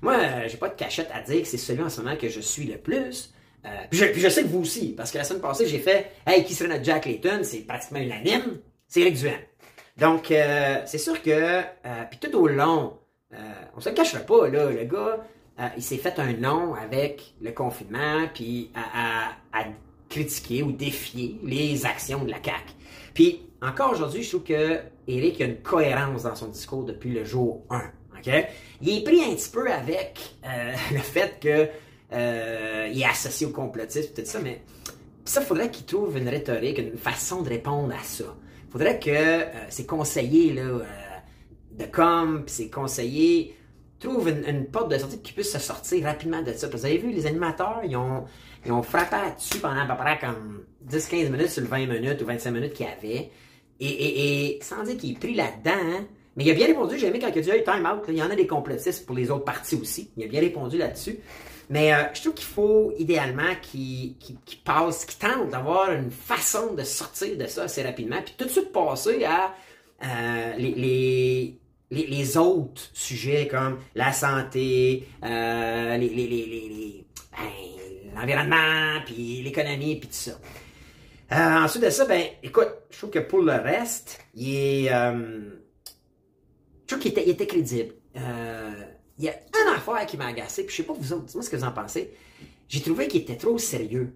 Moi, 0.00 0.14
euh, 0.14 0.48
j'ai 0.48 0.56
pas 0.56 0.70
de 0.70 0.74
cachette 0.74 1.10
à 1.12 1.20
dire 1.20 1.42
que 1.42 1.48
c'est 1.48 1.58
celui 1.58 1.82
en 1.82 1.90
ce 1.90 2.00
moment 2.00 2.16
que 2.16 2.30
je 2.30 2.40
suis 2.40 2.64
le 2.64 2.78
plus. 2.78 3.34
Euh, 3.66 3.68
puis, 3.90 3.98
je, 3.98 4.06
je, 4.18 4.28
sais 4.30 4.42
que 4.42 4.48
vous 4.48 4.60
aussi, 4.60 4.94
parce 4.96 5.10
que 5.10 5.18
la 5.18 5.24
semaine 5.24 5.42
passée, 5.42 5.66
j'ai 5.66 5.80
fait 5.80 6.12
Hey, 6.26 6.44
qui 6.44 6.54
serait 6.54 6.70
notre 6.70 6.84
Jack 6.84 7.04
Layton? 7.04 7.40
C'est 7.42 7.58
pratiquement 7.58 7.98
unanime. 7.98 8.58
C'est 8.86 9.02
Eric 9.02 9.16
Duhaime. 9.16 9.40
Donc, 9.98 10.30
euh, 10.30 10.80
c'est 10.86 10.98
sûr 10.98 11.20
que, 11.22 11.30
euh, 11.30 11.64
puis 12.08 12.20
tout 12.20 12.36
au 12.38 12.46
long, 12.46 12.98
euh, 13.34 13.36
on 13.76 13.80
se 13.80 13.88
le 13.88 13.96
cachera 13.96 14.20
pas, 14.20 14.48
là, 14.48 14.70
le 14.70 14.84
gars, 14.84 15.24
il 15.76 15.82
s'est 15.82 15.96
fait 15.96 16.20
un 16.20 16.34
nom 16.34 16.74
avec 16.74 17.34
le 17.40 17.50
confinement, 17.50 18.28
puis 18.32 18.70
à, 18.76 19.64
critiquer 20.08 20.62
ou 20.62 20.70
défier 20.72 21.38
les 21.42 21.84
actions 21.84 22.24
de 22.24 22.30
la 22.30 22.38
CAQ. 22.42 22.72
Puis, 23.12 23.42
encore 23.60 23.90
aujourd'hui, 23.90 24.22
je 24.22 24.28
trouve 24.28 24.44
que 24.44 24.78
Eric 25.08 25.40
a 25.40 25.44
une 25.46 25.60
cohérence 25.60 26.22
dans 26.22 26.36
son 26.36 26.46
discours 26.46 26.84
depuis 26.84 27.10
le 27.10 27.24
jour 27.24 27.64
1. 27.68 27.82
OK? 28.16 28.46
Il 28.80 28.98
est 28.98 29.02
pris 29.02 29.20
un 29.22 29.34
petit 29.34 29.50
peu 29.50 29.70
avec 29.70 30.36
le 30.92 31.00
fait 31.00 31.38
que 31.40 31.68
il 32.90 33.02
est 33.02 33.04
associé 33.04 33.48
au 33.48 33.50
complotisme 33.50 34.14
tout 34.14 34.22
ça, 34.24 34.38
mais 34.38 34.62
ça, 35.24 35.40
faudrait 35.42 35.70
qu'il 35.70 35.84
trouve 35.84 36.16
une 36.16 36.28
rhétorique, 36.28 36.78
une 36.78 36.96
façon 36.96 37.42
de 37.42 37.48
répondre 37.48 37.92
à 37.92 38.02
ça 38.04 38.24
faudrait 38.70 38.98
que 38.98 39.10
euh, 39.10 39.70
ces 39.70 39.86
conseillers 39.86 40.52
là, 40.52 40.62
euh, 40.62 40.84
de 41.72 41.84
com, 41.84 42.44
ces 42.46 42.70
conseillers 42.70 43.54
trouvent 43.98 44.28
une, 44.28 44.66
porte 44.66 44.90
de 44.90 44.98
sortie 44.98 45.20
qui 45.20 45.32
puisse 45.32 45.52
se 45.52 45.58
sortir 45.58 46.04
rapidement 46.04 46.42
de 46.42 46.52
ça. 46.52 46.68
vous 46.68 46.84
avez 46.84 46.98
vu, 46.98 47.10
les 47.10 47.26
animateurs, 47.26 47.80
ils 47.84 47.96
ont, 47.96 48.24
ils 48.64 48.72
ont 48.72 48.82
frappé 48.82 49.16
là-dessus 49.16 49.58
pendant 49.58 49.80
à 49.80 49.86
peu 49.86 49.96
près 49.96 50.18
comme 50.18 50.64
10-15 50.88 51.30
minutes 51.30 51.50
sur 51.50 51.62
le 51.62 51.68
20 51.68 51.86
minutes 51.86 52.22
ou 52.22 52.26
25 52.26 52.50
minutes 52.50 52.72
qu'il 52.74 52.86
y 52.86 52.88
avait. 52.88 53.30
Et, 53.80 54.58
sans 54.62 54.82
dire 54.82 54.96
qu'il 54.96 55.12
est 55.12 55.18
pris 55.18 55.34
là-dedans, 55.34 55.70
hein, 55.74 56.06
mais 56.36 56.44
il 56.44 56.50
a 56.50 56.54
bien 56.54 56.66
répondu, 56.66 56.98
j'ai 56.98 57.08
aimé 57.08 57.18
quand 57.18 57.28
il 57.28 57.38
a 57.38 57.42
dit 57.42 57.50
hey, 57.50 57.64
time 57.64 57.86
out, 57.86 58.04
il 58.08 58.14
y 58.14 58.22
en 58.22 58.30
a 58.30 58.36
des 58.36 58.46
complotistes 58.46 59.06
pour 59.06 59.16
les 59.16 59.30
autres 59.30 59.44
parties 59.44 59.76
aussi. 59.76 60.10
Il 60.16 60.24
a 60.24 60.28
bien 60.28 60.40
répondu 60.40 60.78
là-dessus. 60.78 61.18
Mais 61.70 61.92
euh, 61.92 62.04
je 62.14 62.22
trouve 62.22 62.34
qu'il 62.34 62.46
faut 62.46 62.92
idéalement 62.98 63.54
qu'il 63.60 64.16
qu 64.18 64.56
passe, 64.64 65.04
qu'il 65.04 65.18
tente 65.18 65.50
d'avoir 65.50 65.92
une 65.92 66.10
façon 66.10 66.74
de 66.74 66.82
sortir 66.82 67.36
de 67.36 67.46
ça 67.46 67.64
assez 67.64 67.82
rapidement, 67.82 68.22
puis 68.24 68.34
tout 68.38 68.46
de 68.46 68.50
suite 68.50 68.72
passer 68.72 69.24
à 69.24 69.54
euh, 70.02 70.54
les, 70.56 71.58
les, 71.90 72.06
les, 72.06 72.36
autres 72.38 72.82
sujets 72.94 73.48
comme 73.48 73.78
la 73.94 74.12
santé, 74.12 75.08
euh, 75.24 75.96
les, 75.96 76.08
les 76.08 77.04
ben, 77.32 78.18
l'environnement, 78.18 79.00
puis 79.04 79.42
l'économie, 79.42 79.96
puis 79.96 80.08
tout 80.08 80.14
ça. 80.14 80.38
Euh, 81.32 81.64
ensuite 81.64 81.84
de 81.84 81.90
ça, 81.90 82.06
ben, 82.06 82.22
écoute, 82.42 82.72
je 82.90 82.98
trouve 82.98 83.10
que 83.10 83.18
pour 83.18 83.40
le 83.40 83.52
reste, 83.52 84.20
il 84.34 84.54
est, 84.54 84.92
euh, 84.92 85.40
je 86.82 86.86
trouve 86.86 87.00
qu'il 87.00 87.12
était, 87.12 87.24
il 87.24 87.30
était 87.30 87.46
crédible. 87.46 87.94
Il 89.18 89.24
y 89.24 89.28
a 89.28 89.32
une 89.32 89.74
affaire 89.74 90.06
qui 90.06 90.16
m'a 90.16 90.26
agacé, 90.26 90.64
puis 90.64 90.72
je 90.72 90.82
sais 90.82 90.86
pas 90.86 90.92
vous 90.92 91.12
autres, 91.12 91.24
dis-moi 91.24 91.42
ce 91.42 91.50
que 91.50 91.56
vous 91.56 91.64
en 91.64 91.72
pensez. 91.72 92.12
J'ai 92.68 92.80
trouvé 92.82 93.08
qu'il 93.08 93.22
était 93.22 93.36
trop 93.36 93.58
sérieux. 93.58 94.14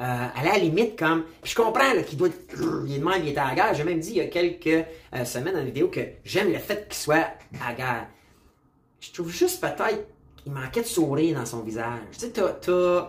Euh, 0.00 0.02
à 0.34 0.42
la 0.42 0.56
limite, 0.56 0.98
comme. 0.98 1.24
Puis 1.42 1.50
je 1.50 1.56
comprends 1.56 1.92
qu'il 2.06 2.16
doit 2.16 2.28
être. 2.28 2.38
Il 2.86 2.94
est 2.94 2.98
de 2.98 3.04
même, 3.04 3.22
il 3.22 3.28
est 3.28 3.36
à 3.36 3.48
la 3.48 3.54
guerre. 3.54 3.74
J'ai 3.74 3.84
même 3.84 4.00
dit 4.00 4.12
il 4.12 4.16
y 4.16 4.20
a 4.22 4.28
quelques 4.28 4.66
euh, 4.66 5.24
semaines 5.26 5.52
dans 5.52 5.58
la 5.58 5.66
vidéo 5.66 5.88
que 5.88 6.00
j'aime 6.24 6.50
le 6.50 6.58
fait 6.58 6.88
qu'il 6.88 6.96
soit 6.96 7.28
à 7.60 7.68
la 7.68 7.74
guerre. 7.74 8.08
Je 9.00 9.12
trouve 9.12 9.30
juste 9.30 9.60
peut-être 9.60 10.06
qu'il 10.36 10.52
manquait 10.52 10.80
de 10.80 10.86
sourire 10.86 11.38
dans 11.38 11.44
son 11.44 11.60
visage. 11.60 12.00
Tu 12.12 12.20
sais, 12.20 12.30
t'as, 12.30 13.08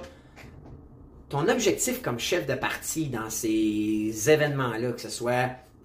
ton 1.29 1.47
objectif 1.47 2.01
comme 2.01 2.19
chef 2.19 2.45
de 2.45 2.55
parti 2.55 3.07
dans 3.07 3.29
ces 3.29 4.29
événements-là, 4.29 4.91
que 4.91 4.99
ce 4.99 5.09
soit 5.09 5.31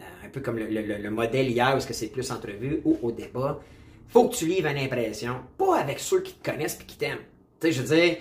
euh, 0.00 0.24
un 0.24 0.28
peu 0.28 0.40
comme 0.40 0.58
le 0.58 1.10
modèle 1.10 1.48
hier, 1.48 1.72
où 1.72 1.76
est-ce 1.76 1.86
que 1.86 1.94
c'est 1.94 2.08
plus 2.08 2.32
entrevue 2.32 2.80
ou 2.84 2.98
au 3.00 3.12
débat, 3.12 3.60
faut 4.08 4.28
que 4.28 4.34
tu 4.34 4.46
livres 4.46 4.68
une 4.68 4.78
impression, 4.78 5.40
pas 5.58 5.78
avec 5.78 5.98
ceux 5.98 6.20
qui 6.20 6.34
te 6.34 6.50
connaissent 6.50 6.78
et 6.80 6.84
qui 6.84 6.96
t'aiment. 6.96 7.18
Tu 7.60 7.68
sais, 7.68 7.72
je 7.72 7.82
veux 7.82 7.96
dire, 7.96 8.16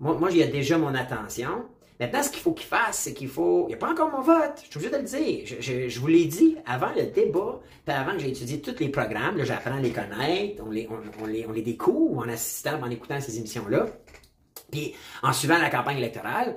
moi, 0.00 0.14
moi, 0.14 0.30
il 0.30 0.38
y 0.38 0.42
a 0.42 0.46
déjà 0.46 0.78
mon 0.78 0.94
attention. 0.94 1.64
Maintenant, 2.00 2.22
ce 2.22 2.30
qu'il 2.30 2.40
faut 2.40 2.52
qu'il 2.52 2.66
fasse, 2.66 2.98
c'est 2.98 3.14
qu'il 3.14 3.28
faut. 3.28 3.64
Il 3.64 3.68
n'y 3.68 3.74
a 3.74 3.78
pas 3.78 3.90
encore 3.90 4.10
mon 4.10 4.20
vote. 4.20 4.62
Je 4.62 4.68
suis 4.68 4.76
obligé 4.76 4.90
de 4.90 4.98
le 4.98 5.02
dire. 5.02 5.58
Je, 5.60 5.88
je, 5.88 6.00
vous 6.00 6.06
l'ai 6.06 6.26
dit 6.26 6.56
avant 6.64 6.92
le 6.94 7.06
débat, 7.06 7.60
puis 7.84 7.94
avant 7.94 8.12
que 8.12 8.20
j'ai 8.20 8.28
étudié 8.28 8.60
tous 8.60 8.78
les 8.78 8.88
programmes. 8.88 9.42
J'apprends 9.42 9.76
à 9.76 9.80
les 9.80 9.90
connaître, 9.90 10.62
on 10.64 10.70
les, 10.70 10.88
on, 10.88 11.24
on, 11.24 11.26
les, 11.26 11.44
on 11.46 11.52
les 11.52 11.62
découvre 11.62 12.18
en 12.18 12.28
assistant, 12.28 12.80
en 12.80 12.90
écoutant 12.90 13.20
ces 13.20 13.38
émissions-là. 13.38 13.86
Puis 14.70 14.94
en 15.22 15.32
suivant 15.32 15.58
la 15.58 15.70
campagne 15.70 15.98
électorale. 15.98 16.56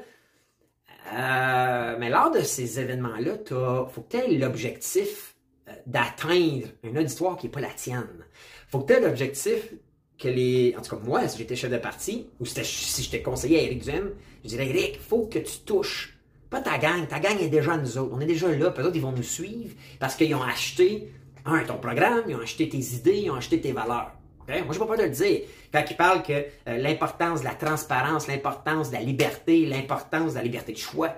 Euh, 1.13 1.95
mais 1.99 2.09
lors 2.09 2.29
de 2.29 2.41
ces 2.41 2.79
événements-là, 2.79 3.37
il 3.43 3.91
faut 3.91 4.01
que 4.01 4.09
tu 4.09 4.17
aies 4.17 4.37
l'objectif 4.37 5.35
euh, 5.67 5.71
d'atteindre 5.87 6.67
un 6.83 6.95
auditoire 6.95 7.37
qui 7.37 7.47
n'est 7.47 7.51
pas 7.51 7.59
la 7.61 7.69
tienne 7.69 8.25
faut 8.71 8.79
que 8.79 8.93
tu 8.93 8.99
aies 8.99 9.01
l'objectif 9.01 9.73
que 10.17 10.27
les. 10.29 10.73
En 10.77 10.81
tout 10.81 10.95
cas, 10.95 11.01
moi, 11.03 11.27
si 11.27 11.37
j'étais 11.37 11.55
chef 11.55 11.69
de 11.69 11.77
parti, 11.77 12.27
ou 12.39 12.45
si 12.45 13.03
j'étais 13.03 13.21
conseiller 13.21 13.59
à 13.59 13.63
Eric 13.63 13.83
Duhem, 13.83 14.11
je 14.43 14.49
dirais, 14.49 14.69
Eric, 14.69 14.99
faut 14.99 15.25
que 15.25 15.39
tu 15.39 15.59
touches. 15.65 16.17
Pas 16.49 16.61
ta 16.61 16.77
gang, 16.77 17.07
ta 17.07 17.19
gang 17.19 17.39
est 17.39 17.49
déjà 17.49 17.77
nous 17.77 17.97
autres. 17.97 18.11
On 18.13 18.19
est 18.19 18.25
déjà 18.25 18.49
là, 18.49 18.71
peut-être 18.71 18.95
ils 18.95 19.01
vont 19.01 19.13
nous 19.13 19.23
suivre 19.23 19.73
parce 19.99 20.15
qu'ils 20.15 20.35
ont 20.35 20.43
acheté, 20.43 21.09
un, 21.45 21.63
ton 21.63 21.77
programme, 21.77 22.23
ils 22.27 22.35
ont 22.35 22.41
acheté 22.41 22.67
tes 22.67 22.77
idées, 22.77 23.19
ils 23.19 23.31
ont 23.31 23.35
acheté 23.35 23.61
tes 23.61 23.71
valeurs. 23.71 24.11
Moi, 24.47 24.73
je 24.73 24.79
pas 24.79 24.85
peur 24.85 24.97
de 24.97 25.03
le 25.03 25.09
dire. 25.09 25.41
Quand 25.71 25.83
ils 25.89 25.95
parlent 25.95 26.23
que 26.23 26.33
euh, 26.33 26.77
l'importance 26.77 27.39
de 27.39 27.45
la 27.45 27.53
transparence, 27.53 28.27
l'importance 28.27 28.89
de 28.89 28.95
la 28.95 29.01
liberté, 29.01 29.65
l'importance 29.65 30.31
de 30.31 30.37
la 30.37 30.43
liberté 30.43 30.73
de 30.73 30.77
choix, 30.77 31.15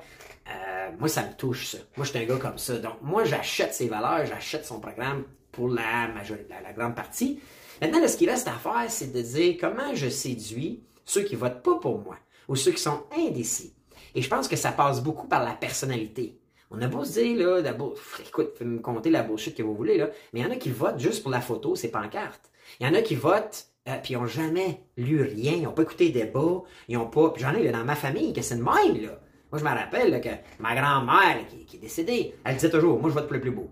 euh, 0.47 0.89
moi, 0.99 1.07
ça 1.07 1.23
me 1.23 1.33
touche, 1.33 1.67
ça. 1.67 1.77
Moi, 1.97 2.05
je 2.05 2.11
suis 2.11 2.19
un 2.19 2.25
gars 2.25 2.37
comme 2.37 2.59
ça. 2.59 2.77
Donc, 2.77 3.01
moi, 3.01 3.23
j'achète 3.23 3.73
ses 3.73 3.87
valeurs, 3.87 4.27
j'achète 4.27 4.65
son 4.65 4.79
programme 4.79 5.23
pour 5.53 5.69
la, 5.69 6.09
majorité, 6.09 6.53
la, 6.61 6.73
grande 6.73 6.95
partie. 6.95 7.39
Maintenant, 7.81 8.05
ce 8.05 8.17
qui 8.17 8.29
reste 8.29 8.49
à 8.49 8.53
faire, 8.53 8.85
c'est 8.89 9.13
de 9.13 9.21
dire 9.21 9.55
comment 9.59 9.95
je 9.95 10.09
séduis 10.09 10.83
ceux 11.05 11.23
qui 11.23 11.35
votent 11.35 11.63
pas 11.63 11.75
pour 11.75 11.99
moi 11.99 12.17
ou 12.49 12.57
ceux 12.57 12.71
qui 12.71 12.81
sont 12.81 13.03
indécis. 13.17 13.73
Et 14.15 14.21
je 14.21 14.29
pense 14.29 14.49
que 14.49 14.57
ça 14.57 14.71
passe 14.71 15.01
beaucoup 15.01 15.27
par 15.27 15.43
la 15.43 15.53
personnalité. 15.53 16.37
On 16.69 16.81
a 16.81 16.87
beau 16.87 17.05
se 17.05 17.19
dire, 17.19 17.61
là, 17.61 17.73
beau... 17.73 17.95
écoute, 18.27 18.59
me 18.61 18.79
compter 18.79 19.09
la 19.09 19.23
bullshit 19.23 19.55
que 19.55 19.63
vous 19.63 19.75
voulez, 19.75 19.97
là, 19.97 20.09
mais 20.33 20.41
il 20.41 20.43
y 20.43 20.45
en 20.45 20.51
a 20.51 20.55
qui 20.55 20.71
votent 20.71 20.99
juste 20.99 21.21
pour 21.21 21.31
la 21.31 21.41
photo, 21.41 21.75
c'est 21.75 21.89
pancarte. 21.89 22.51
Il 22.79 22.87
y 22.87 22.89
en 22.89 22.95
a 22.95 23.01
qui 23.01 23.15
votent, 23.15 23.67
euh, 23.87 23.97
puis 24.01 24.13
ils 24.13 24.17
n'ont 24.17 24.25
jamais 24.25 24.81
lu 24.97 25.21
rien, 25.21 25.53
ils 25.53 25.63
n'ont 25.63 25.71
pas 25.71 25.83
écouté 25.83 26.09
des 26.09 26.23
débats, 26.23 26.63
ils 26.87 26.97
n'ont 26.97 27.07
pas. 27.07 27.29
Puis 27.29 27.43
j'en 27.43 27.53
ai 27.53 27.63
là, 27.63 27.71
dans 27.71 27.85
ma 27.85 27.95
famille 27.95 28.33
que 28.33 28.41
c'est 28.41 28.55
de 28.55 28.63
même, 28.63 29.01
là. 29.01 29.19
Moi, 29.51 29.59
je 29.59 29.63
me 29.63 29.69
rappelle 29.69 30.19
que 30.19 30.29
ma 30.59 30.73
grand-mère, 30.73 31.45
qui, 31.67 31.77
est 31.77 31.79
décédée, 31.79 32.33
elle 32.43 32.55
disait 32.55 32.71
toujours, 32.71 32.99
moi, 32.99 33.11
je 33.11 33.13
vote 33.13 33.25
pour 33.25 33.35
le 33.35 33.41
plus 33.41 33.51
beau. 33.51 33.69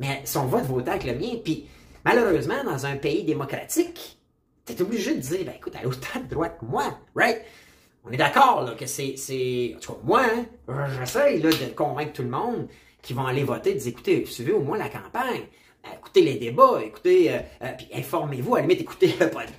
Mais 0.00 0.22
son 0.24 0.46
vote 0.46 0.64
vaut 0.64 0.78
autant 0.78 0.98
que 0.98 1.06
le 1.06 1.14
mien, 1.14 1.36
puis 1.42 1.66
malheureusement, 2.04 2.62
dans 2.64 2.86
un 2.86 2.96
pays 2.96 3.24
démocratique, 3.24 4.18
t'es 4.64 4.80
obligé 4.80 5.14
de 5.14 5.20
dire, 5.20 5.44
ben 5.44 5.54
écoute, 5.56 5.74
elle 5.78 5.86
a 5.86 5.88
autant 5.88 6.20
de 6.20 6.28
droits 6.28 6.48
que 6.48 6.64
moi, 6.64 6.98
right? 7.14 7.40
On 8.04 8.10
est 8.10 8.16
d'accord 8.16 8.62
là, 8.62 8.72
que 8.72 8.86
c'est, 8.86 9.14
En 9.76 9.80
tout 9.80 9.92
cas, 9.92 9.98
moi, 10.04 10.22
hein, 10.68 10.86
j'essaye 10.98 11.40
là, 11.40 11.50
de 11.50 11.74
convaincre 11.74 12.12
tout 12.12 12.22
le 12.22 12.28
monde 12.28 12.68
qui 13.00 13.14
vont 13.14 13.26
aller 13.26 13.44
voter, 13.44 13.74
de 13.74 13.78
dire, 13.78 13.88
écoutez, 13.88 14.24
suivez 14.26 14.52
au 14.52 14.60
moins 14.60 14.78
la 14.78 14.88
campagne. 14.88 15.42
Euh, 15.86 15.90
écoutez 15.98 16.22
les 16.22 16.34
débats, 16.34 16.80
écoutez, 16.82 17.30
euh, 17.30 17.38
euh, 17.62 17.72
puis 17.76 17.88
informez-vous, 17.94 18.54
à 18.54 18.60
la 18.60 18.66
limite, 18.66 18.80
écoutez 18.80 19.14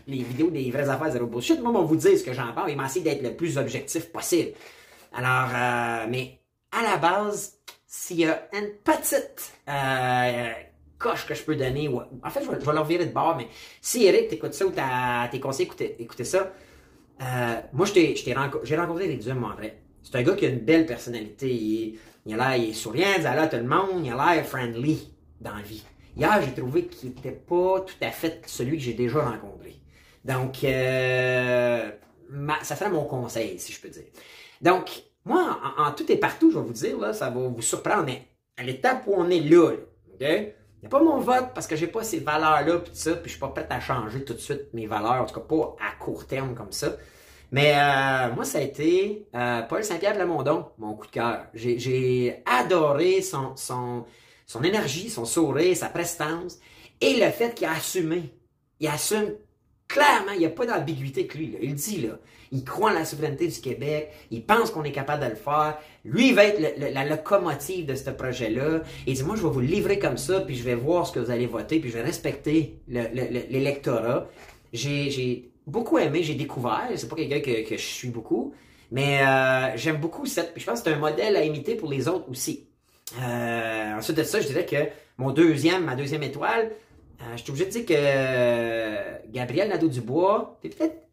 les 0.07 0.23
vidéos 0.23 0.49
des 0.49 0.69
vraies 0.71 0.89
affaires 0.89 1.11
zéro 1.11 1.27
bullshit. 1.27 1.61
Moi, 1.61 1.71
on 1.71 1.85
vous 1.85 1.95
dire 1.95 2.17
ce 2.17 2.23
que 2.23 2.33
j'en 2.33 2.53
parle 2.53 2.71
et 2.71 2.75
m'essayer 2.75 3.03
d'être 3.03 3.21
le 3.21 3.35
plus 3.35 3.57
objectif 3.57 4.11
possible. 4.11 4.51
Alors, 5.13 5.49
mais 6.09 6.39
à 6.71 6.83
la 6.83 6.97
base, 6.97 7.57
s'il 7.95 8.17
y 8.17 8.25
a 8.25 8.47
une 8.53 8.71
petite 8.83 9.53
coche 10.97 11.25
que 11.25 11.33
je 11.33 11.43
peux 11.43 11.55
donner, 11.55 11.87
en 11.87 12.29
fait, 12.29 12.43
je 12.43 12.51
vais, 12.51 12.73
leur 12.73 12.83
virer 12.83 13.05
de 13.05 13.13
bord, 13.13 13.35
mais 13.37 13.47
si 13.81 14.05
Eric, 14.05 14.27
t'écoutes 14.27 14.53
ça 14.53 14.65
ou 14.65 14.71
tes 15.31 15.39
conseillers 15.39 15.95
écoutez, 15.99 16.23
ça, 16.25 16.51
euh, 17.21 17.55
moi, 17.71 17.85
j'ai 17.85 18.33
rencontré, 18.33 18.75
rencontré 18.75 19.05
Eric 19.05 19.19
Duhem, 19.21 19.43
en 19.43 19.55
vrai. 19.55 19.77
C'est 20.03 20.15
un 20.17 20.23
gars 20.23 20.35
qui 20.35 20.45
a 20.45 20.49
une 20.49 20.59
belle 20.59 20.85
personnalité. 20.85 21.49
Il, 21.49 21.97
il 22.25 22.33
a 22.33 22.49
l'air, 22.49 22.55
il 22.57 22.69
est 22.71 22.73
souriant, 22.73 23.07
il 23.17 23.25
a 23.25 23.33
l'air 23.33 23.49
tout 23.49 23.55
le 23.55 23.63
monde, 23.63 24.05
il 24.05 24.11
a 24.11 24.35
l'air 24.35 24.45
friendly 24.45 25.13
dans 25.39 25.55
la 25.55 25.61
vie. 25.61 25.83
Hier, 26.17 26.41
j'ai 26.41 26.53
trouvé 26.53 26.87
qu'il 26.87 27.09
n'était 27.09 27.31
pas 27.31 27.79
tout 27.79 27.95
à 28.01 28.11
fait 28.11 28.41
celui 28.45 28.77
que 28.77 28.83
j'ai 28.83 28.93
déjà 28.93 29.21
rencontré. 29.21 29.79
Donc, 30.25 30.63
euh, 30.63 31.91
ça 32.61 32.75
serait 32.75 32.89
mon 32.89 33.05
conseil, 33.05 33.57
si 33.57 33.71
je 33.71 33.79
peux 33.79 33.89
dire. 33.89 34.03
Donc, 34.61 34.89
moi, 35.25 35.59
en, 35.77 35.91
tout 35.91 36.09
et 36.11 36.17
partout, 36.17 36.51
je 36.51 36.59
vais 36.59 36.65
vous 36.65 36.73
dire, 36.73 36.99
là, 36.99 37.13
ça 37.13 37.29
va 37.29 37.41
vous 37.41 37.61
surprendre, 37.61 38.05
mais 38.05 38.27
à 38.57 38.63
l'étape 38.63 39.03
où 39.07 39.13
on 39.15 39.29
est 39.29 39.39
là, 39.39 39.71
là 40.19 40.39
n'y 40.85 40.95
a 40.95 40.99
pas 40.99 41.03
mon 41.03 41.19
vote 41.19 41.47
parce 41.53 41.67
que 41.67 41.75
j'ai 41.75 41.87
pas 41.87 42.03
ces 42.03 42.19
valeurs-là, 42.19 42.79
puis 42.79 42.91
ça, 42.93 43.13
puis 43.13 43.25
je 43.25 43.29
suis 43.31 43.39
pas 43.39 43.47
prêt 43.47 43.67
à 43.69 43.79
changer 43.79 44.23
tout 44.23 44.33
de 44.33 44.39
suite 44.39 44.73
mes 44.73 44.85
valeurs, 44.85 45.23
en 45.23 45.25
tout 45.25 45.35
cas 45.35 45.41
pas 45.41 45.75
à 45.79 46.03
court 46.03 46.27
terme 46.27 46.53
comme 46.53 46.71
ça. 46.71 46.95
Mais 47.51 47.73
euh, 47.75 48.33
moi, 48.33 48.43
ça 48.43 48.59
a 48.59 48.61
été 48.61 49.27
euh, 49.35 49.61
Paul 49.63 49.83
Saint-Pierre 49.83 50.13
de 50.13 50.19
Lamondon, 50.19 50.65
mon 50.77 50.93
coup 50.95 51.07
de 51.07 51.11
cœur. 51.11 51.45
J'ai 51.53 52.43
adoré 52.45 53.21
son, 53.21 53.55
son, 53.55 54.05
son 54.45 54.63
énergie, 54.63 55.09
son 55.09 55.25
sourire, 55.25 55.75
sa 55.75 55.89
prestance, 55.89 56.59
et 57.01 57.19
le 57.19 57.29
fait 57.31 57.53
qu'il 57.55 57.67
a 57.67 57.73
assumé. 57.73 58.33
Il 58.79 58.87
assume 58.87 59.35
clairement, 59.87 60.31
il 60.33 60.39
n'y 60.39 60.45
a 60.45 60.49
pas 60.49 60.65
d'ambiguïté 60.65 61.27
que 61.27 61.37
lui. 61.37 61.51
Là. 61.51 61.59
Il 61.61 61.75
dit, 61.75 62.01
là, 62.01 62.19
il 62.55 62.63
croit 62.63 62.91
en 62.91 62.93
la 62.93 63.05
souveraineté 63.05 63.47
du 63.47 63.59
Québec, 63.59 64.11
il 64.31 64.43
pense 64.43 64.71
qu'on 64.71 64.83
est 64.83 64.91
capable 64.91 65.23
de 65.23 65.29
le 65.29 65.35
faire. 65.35 65.77
Lui, 66.05 66.29
il 66.29 66.35
va 66.35 66.45
être 66.45 66.79
la 66.79 67.05
locomotive 67.05 67.85
de 67.85 67.95
ce 67.95 68.09
projet-là. 68.09 68.81
Il 69.05 69.13
dit, 69.13 69.23
moi, 69.23 69.35
je 69.35 69.41
vais 69.41 69.49
vous 69.49 69.59
livrer 69.59 69.99
comme 69.99 70.17
ça, 70.17 70.41
puis 70.41 70.55
je 70.55 70.63
vais 70.63 70.75
voir 70.75 71.05
ce 71.05 71.11
que 71.11 71.19
vous 71.19 71.31
allez 71.31 71.47
voter, 71.47 71.79
puis 71.79 71.89
je 71.89 71.97
vais 71.97 72.03
respecter 72.03 72.79
l'électorat. 72.87 74.27
J'ai 74.71 75.51
beaucoup 75.67 75.97
aimé, 75.97 76.23
j'ai 76.23 76.35
découvert, 76.35 76.87
c'est 76.95 77.09
pas 77.09 77.15
quelqu'un 77.15 77.39
que, 77.39 77.77
je 77.77 77.81
suis 77.81 78.09
beaucoup, 78.09 78.53
mais 78.91 79.21
euh, 79.21 79.75
j'aime 79.75 79.97
beaucoup 79.97 80.25
cette, 80.25 80.53
je 80.55 80.65
pense 80.65 80.81
que 80.81 80.89
c'est 80.89 80.95
un 80.95 80.99
modèle 80.99 81.35
à 81.35 81.43
imiter 81.43 81.75
pour 81.75 81.89
les 81.89 82.07
autres 82.07 82.29
aussi. 82.29 82.67
Euh, 83.19 83.97
ensuite 83.97 84.17
de 84.17 84.23
ça, 84.23 84.39
je 84.39 84.47
dirais 84.47 84.65
que 84.65 84.77
mon 85.17 85.31
deuxième, 85.31 85.85
ma 85.85 85.95
deuxième 85.95 86.23
étoile, 86.23 86.71
euh, 87.21 87.37
je 87.37 87.43
suis 87.43 87.51
obligé 87.51 87.65
de 87.65 87.71
dire 87.71 87.85
que 87.85 89.31
Gabriel 89.31 89.69
Nadeau-Dubois, 89.69 90.59
t'es 90.61 90.69
peut-être. 90.69 91.05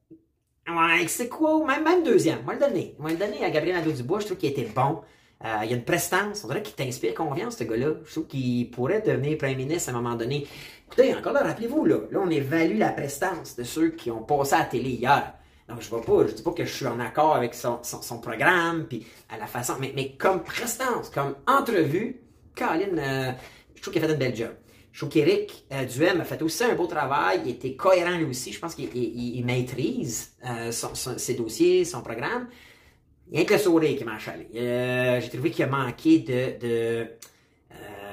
Ouais, 0.68 1.08
c'est 1.08 1.28
quoi? 1.28 1.64
Même, 1.66 1.82
même 1.82 2.04
deuxième. 2.04 2.42
Moi, 2.44 2.54
le 2.54 2.60
donner. 2.60 2.94
Moi, 2.98 3.10
le 3.10 3.16
donner 3.16 3.44
à 3.44 3.50
Gabriel 3.50 3.76
Nadeau-Dubois, 3.76 4.20
je 4.20 4.26
trouve 4.26 4.38
qu'il 4.38 4.50
était 4.50 4.68
bon. 4.74 5.00
Euh, 5.44 5.58
il 5.64 5.70
y 5.70 5.74
a 5.74 5.76
une 5.76 5.84
prestance. 5.84 6.44
On 6.44 6.48
dirait 6.48 6.62
qu'il 6.62 6.74
t'inspire 6.74 7.14
confiance, 7.14 7.56
ce 7.56 7.64
gars-là. 7.64 7.94
Je 8.04 8.12
trouve 8.12 8.26
qu'il 8.28 8.70
pourrait 8.70 9.00
devenir 9.00 9.36
premier 9.38 9.56
ministre 9.56 9.88
à 9.88 9.92
un 9.92 10.00
moment 10.00 10.14
donné. 10.14 10.46
Écoutez, 10.86 11.14
encore 11.14 11.32
là, 11.32 11.42
rappelez-vous, 11.42 11.84
là, 11.84 11.98
là, 12.10 12.20
on 12.22 12.30
évalue 12.30 12.78
la 12.78 12.90
prestance 12.90 13.56
de 13.56 13.64
ceux 13.64 13.90
qui 13.90 14.10
ont 14.10 14.22
passé 14.22 14.54
à 14.54 14.60
la 14.60 14.64
télé 14.66 14.90
hier. 14.90 15.34
Donc, 15.68 15.80
je 15.80 15.88
vois 15.88 16.02
pas, 16.02 16.26
je 16.28 16.34
dis 16.34 16.42
pas 16.42 16.52
que 16.52 16.64
je 16.64 16.72
suis 16.72 16.86
en 16.86 17.00
accord 17.00 17.34
avec 17.34 17.54
son, 17.54 17.80
son, 17.82 18.18
programme, 18.18 18.86
puis 18.86 19.06
à 19.30 19.38
la 19.38 19.46
façon, 19.46 19.74
mais, 19.80 19.92
mais 19.96 20.12
comme 20.16 20.42
prestance, 20.44 21.08
comme 21.08 21.34
entrevue, 21.46 22.20
Colin, 22.54 23.34
je 23.74 23.80
trouve 23.80 23.94
qu'il 23.94 24.04
a 24.04 24.06
fait 24.06 24.12
une 24.12 24.18
belle 24.18 24.36
job. 24.36 24.50
Qu'Éric 25.10 25.64
euh, 25.72 25.84
Duhem 25.84 26.20
a 26.20 26.24
fait 26.24 26.40
aussi 26.42 26.64
un 26.64 26.74
beau 26.74 26.86
travail. 26.86 27.40
Il 27.44 27.52
était 27.52 27.74
cohérent 27.74 28.16
lui 28.16 28.24
aussi. 28.24 28.52
Je 28.52 28.60
pense 28.60 28.74
qu'il 28.74 29.44
maîtrise 29.44 30.34
euh, 30.44 30.70
ses 30.70 31.34
dossiers, 31.34 31.84
son 31.84 32.02
programme. 32.02 32.48
Il 33.30 33.38
y 33.38 33.42
a 33.42 33.44
que 33.46 33.54
le 33.54 33.58
sourire 33.58 33.96
qui 33.96 34.04
m'a 34.04 34.18
chalé. 34.18 34.46
Euh, 34.54 35.20
j'ai 35.20 35.30
trouvé 35.30 35.50
qu'il 35.50 35.64
a 35.64 35.68
manqué 35.68 36.18
de. 36.20 36.58
de 36.60 37.06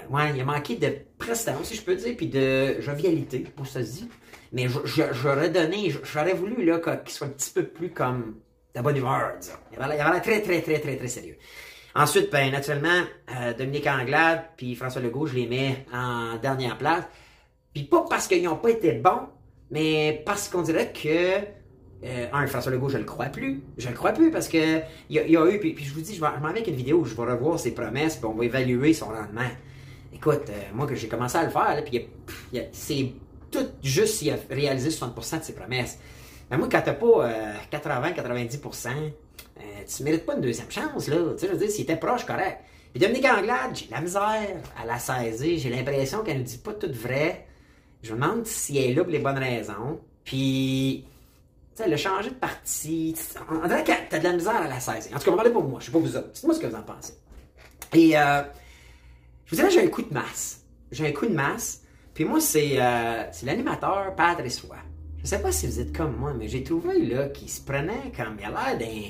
ouais, 0.09 0.31
il 0.33 0.41
a 0.41 0.45
manqué 0.45 0.75
de 0.75 0.91
prestance, 1.17 1.67
si 1.67 1.75
je 1.75 1.81
peux 1.81 1.95
dire, 1.95 2.15
puis 2.15 2.27
de 2.27 2.79
jovialité, 2.79 3.39
pour 3.39 3.67
se 3.67 3.79
dit. 3.79 4.07
Mais 4.51 4.67
j'aurais 4.85 5.49
donné, 5.49 5.93
j'aurais 6.03 6.33
voulu 6.33 6.55
qu'il 6.55 7.13
soit 7.13 7.27
un 7.27 7.31
petit 7.31 7.51
peu 7.51 7.63
plus 7.63 7.91
comme 7.91 8.37
de 8.73 8.81
bonne 8.81 8.97
humeur, 8.97 9.33
disons. 9.39 9.53
Il 9.73 9.81
avait 9.81 9.97
l'air 9.97 10.21
très, 10.21 10.41
très, 10.41 10.61
très, 10.61 10.79
très, 10.79 10.95
très 10.95 11.07
sérieux. 11.07 11.37
Ensuite, 11.95 12.31
ben, 12.31 12.51
naturellement, 12.51 13.01
euh, 13.35 13.53
Dominique 13.53 13.87
Anglade 13.87 14.43
puis 14.57 14.75
François 14.75 15.01
Legault, 15.01 15.25
je 15.25 15.35
les 15.35 15.47
mets 15.47 15.85
en 15.93 16.37
dernière 16.37 16.77
place. 16.77 17.03
Puis 17.73 17.83
pas 17.83 18.05
parce 18.09 18.27
qu'ils 18.27 18.43
n'ont 18.43 18.57
pas 18.57 18.69
été 18.69 18.91
bons, 18.93 19.27
mais 19.71 20.21
parce 20.25 20.49
qu'on 20.49 20.61
dirait 20.61 20.91
que 20.91 21.37
euh, 22.03 22.27
un, 22.31 22.47
François 22.47 22.71
Legault, 22.71 22.89
je 22.89 22.97
le 22.97 23.03
crois 23.03 23.25
plus. 23.25 23.63
Je 23.77 23.89
le 23.89 23.95
crois 23.95 24.11
plus 24.11 24.31
parce 24.31 24.47
que 24.47 24.79
il 25.09 25.15
y, 25.15 25.37
a 25.37 25.51
eu, 25.51 25.59
puis, 25.59 25.75
je 25.79 25.93
vous 25.93 26.01
dis, 26.01 26.15
je, 26.15 26.21
m'en 26.21 26.29
vais 26.29 26.49
avec 26.49 26.67
une 26.67 26.75
vidéo 26.75 26.99
où 26.99 27.05
je 27.05 27.15
vais 27.15 27.23
revoir 27.23 27.59
ses 27.59 27.71
promesses, 27.71 28.15
puis 28.17 28.25
on 28.25 28.33
va 28.33 28.45
évaluer 28.45 28.93
son 28.93 29.07
rendement. 29.07 29.49
Écoute, 30.13 30.49
euh, 30.49 30.61
moi 30.73 30.85
que 30.85 30.95
j'ai 30.95 31.07
commencé 31.07 31.37
à 31.37 31.43
le 31.43 31.49
faire, 31.49 31.83
puis 31.85 32.07
c'est 32.71 33.13
tout 33.51 33.67
juste 33.81 34.15
s'il 34.15 34.31
a 34.31 34.37
réalisé 34.49 34.89
60% 34.89 35.39
de 35.39 35.43
ses 35.43 35.53
promesses. 35.53 35.99
Mais 36.51 36.57
moi, 36.57 36.67
quand 36.71 36.81
t'as 36.81 36.93
pas 36.93 37.29
80-90%, 37.71 38.89
euh, 39.59 39.83
tu 39.85 40.03
mérites 40.03 40.25
pas 40.25 40.35
une 40.35 40.41
deuxième 40.41 40.69
chance, 40.71 41.07
là. 41.07 41.17
Tu 41.33 41.39
sais, 41.39 41.47
je 41.47 41.51
veux 41.51 41.57
dire, 41.57 41.69
s'il 41.69 41.83
était 41.83 41.95
proche, 41.95 42.25
correct. 42.25 42.59
Puis 42.91 42.99
Dominique 42.99 43.25
Anglade, 43.25 43.75
j'ai 43.75 43.87
la 43.91 44.01
misère 44.01 44.57
à 44.81 44.85
la 44.85 44.97
saisir. 44.97 45.59
J'ai 45.59 45.69
l'impression 45.69 46.23
qu'elle 46.23 46.39
ne 46.39 46.43
dit 46.43 46.57
pas 46.57 46.73
tout 46.73 46.91
vrai. 46.91 47.45
Je 48.01 48.13
me 48.13 48.19
demande 48.19 48.45
si 48.45 48.77
elle 48.77 48.91
est 48.91 48.93
là 48.93 49.03
pour 49.03 49.11
les 49.11 49.19
bonnes 49.19 49.37
raisons. 49.37 49.99
Puis, 50.23 51.05
tu 51.71 51.77
sais, 51.77 51.83
elle 51.85 51.93
a 51.93 51.97
changé 51.97 52.29
de 52.29 52.35
parti. 52.35 53.15
On 53.49 53.67
dirait 53.67 53.83
que 53.83 53.91
t'as 54.09 54.19
de 54.19 54.23
la 54.23 54.33
misère 54.33 54.55
à 54.55 54.67
la 54.67 54.79
saisir. 54.79 55.15
En 55.15 55.19
tout 55.19 55.29
cas, 55.29 55.35
parlez 55.35 55.51
pour 55.51 55.63
moi. 55.63 55.79
Je 55.79 55.87
sais 55.87 55.91
pas 55.91 55.99
vous 55.99 56.15
autres. 56.15 56.31
Dites-moi 56.31 56.55
ce 56.55 56.59
que 56.59 56.67
vous 56.67 56.75
en 56.75 56.83
pensez. 56.83 57.13
Et, 57.93 58.17
euh, 58.17 58.41
je 59.45 59.55
vous 59.55 59.55
dirais, 59.55 59.71
j'ai 59.71 59.83
un 59.83 59.87
coup 59.87 60.03
de 60.03 60.13
masse. 60.13 60.61
J'ai 60.91 61.07
un 61.07 61.11
coup 61.11 61.25
de 61.25 61.33
masse. 61.33 61.81
Puis 62.13 62.23
moi, 62.23 62.39
c'est 62.39 62.75
euh, 62.79 63.23
l'animateur 63.43 64.15
Patrice 64.15 64.61
Roy. 64.61 64.77
Je 65.23 65.27
sais 65.27 65.41
pas 65.41 65.51
si 65.51 65.67
vous 65.67 65.79
êtes 65.79 65.95
comme 65.95 66.15
moi, 66.15 66.33
mais 66.37 66.47
j'ai 66.47 66.63
trouvé 66.63 67.03
là 67.05 67.29
qu'il 67.29 67.49
se 67.49 67.61
prenait 67.61 68.11
comme 68.15 68.37
il 68.39 68.45
a 68.45 68.49
l'air 68.49 68.77
d'un 68.77 69.09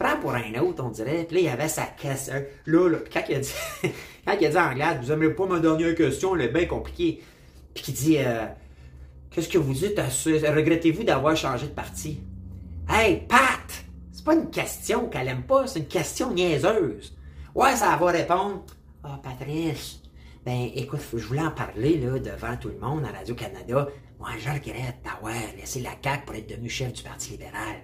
prend 0.00 0.16
pour 0.16 0.34
un 0.34 0.54
autre, 0.60 0.82
on 0.82 0.88
dirait. 0.88 1.24
Puis 1.24 1.36
là, 1.36 1.42
il 1.42 1.48
avait 1.48 1.68
sa 1.68 1.84
question. 1.84 2.34
Là, 2.66 2.88
là, 2.88 2.98
quand 3.12 3.22
il 3.28 3.34
a 3.36 3.38
dit, 3.38 3.52
quand 4.26 4.36
il 4.40 4.46
a 4.46 4.50
dit 4.50 4.56
en 4.56 4.70
anglais, 4.70 4.98
vous 5.00 5.12
aimez 5.12 5.28
pas 5.28 5.46
ma 5.46 5.60
dernière 5.60 5.94
question, 5.94 6.34
elle 6.34 6.42
est 6.42 6.48
bien 6.48 6.66
compliquée. 6.66 7.22
Puis 7.74 7.84
il 7.88 7.94
dit, 7.94 8.18
euh, 8.18 8.46
qu'est-ce 9.30 9.48
que 9.48 9.58
vous 9.58 9.74
dites 9.74 9.98
à 9.98 10.08
ce, 10.08 10.30
regrettez-vous 10.30 11.04
d'avoir 11.04 11.36
changé 11.36 11.66
de 11.66 11.72
parti? 11.72 12.20
Hey, 12.88 13.24
Pat! 13.28 13.84
C'est 14.10 14.24
pas 14.24 14.34
une 14.34 14.50
question 14.50 15.08
qu'elle 15.08 15.28
aime 15.28 15.42
pas, 15.42 15.66
c'est 15.66 15.80
une 15.80 15.86
question 15.86 16.32
niaiseuse. 16.32 17.16
Ouais, 17.54 17.76
ça 17.76 17.96
va 17.96 18.10
répondre. 18.10 18.64
Ah, 19.04 19.20
Patrice, 19.22 20.00
ben, 20.44 20.70
écoute, 20.74 21.00
je 21.12 21.24
voulais 21.24 21.42
en 21.42 21.50
parler, 21.50 21.98
là, 21.98 22.18
devant 22.18 22.56
tout 22.56 22.68
le 22.68 22.78
monde 22.78 23.04
à 23.04 23.16
Radio-Canada. 23.16 23.88
Moi, 24.18 24.30
je 24.38 24.50
regrette 24.50 24.96
d'avoir 25.04 25.34
laissé 25.56 25.80
la 25.80 25.92
CAQ 26.02 26.24
pour 26.26 26.34
être 26.34 26.48
devenu 26.48 26.68
chef 26.68 26.92
du 26.92 27.02
Parti 27.02 27.32
libéral. 27.32 27.76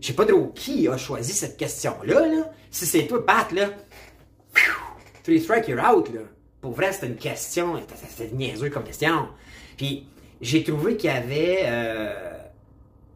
Je 0.00 0.08
sais 0.08 0.12
pas 0.12 0.26
trop 0.26 0.48
qui 0.54 0.88
a 0.88 0.96
choisi 0.96 1.32
cette 1.32 1.56
question-là, 1.56 2.26
là? 2.26 2.50
Si 2.70 2.86
c'est 2.86 3.06
toi, 3.06 3.24
Pat, 3.24 3.50
là, 3.52 3.70
three 5.22 5.40
strike, 5.40 5.68
you're 5.68 5.80
out, 5.80 6.08
là. 6.12 6.20
Pour 6.60 6.72
vrai, 6.72 6.92
c'était 6.92 7.06
une 7.06 7.16
question, 7.16 7.80
c'était 8.08 8.34
niaiseux 8.34 8.70
comme 8.70 8.84
question. 8.84 9.28
Puis, 9.76 10.08
j'ai 10.40 10.64
trouvé 10.64 10.96
qu'il 10.96 11.10
y 11.10 11.12
avait, 11.12 11.60
euh, 11.64 12.38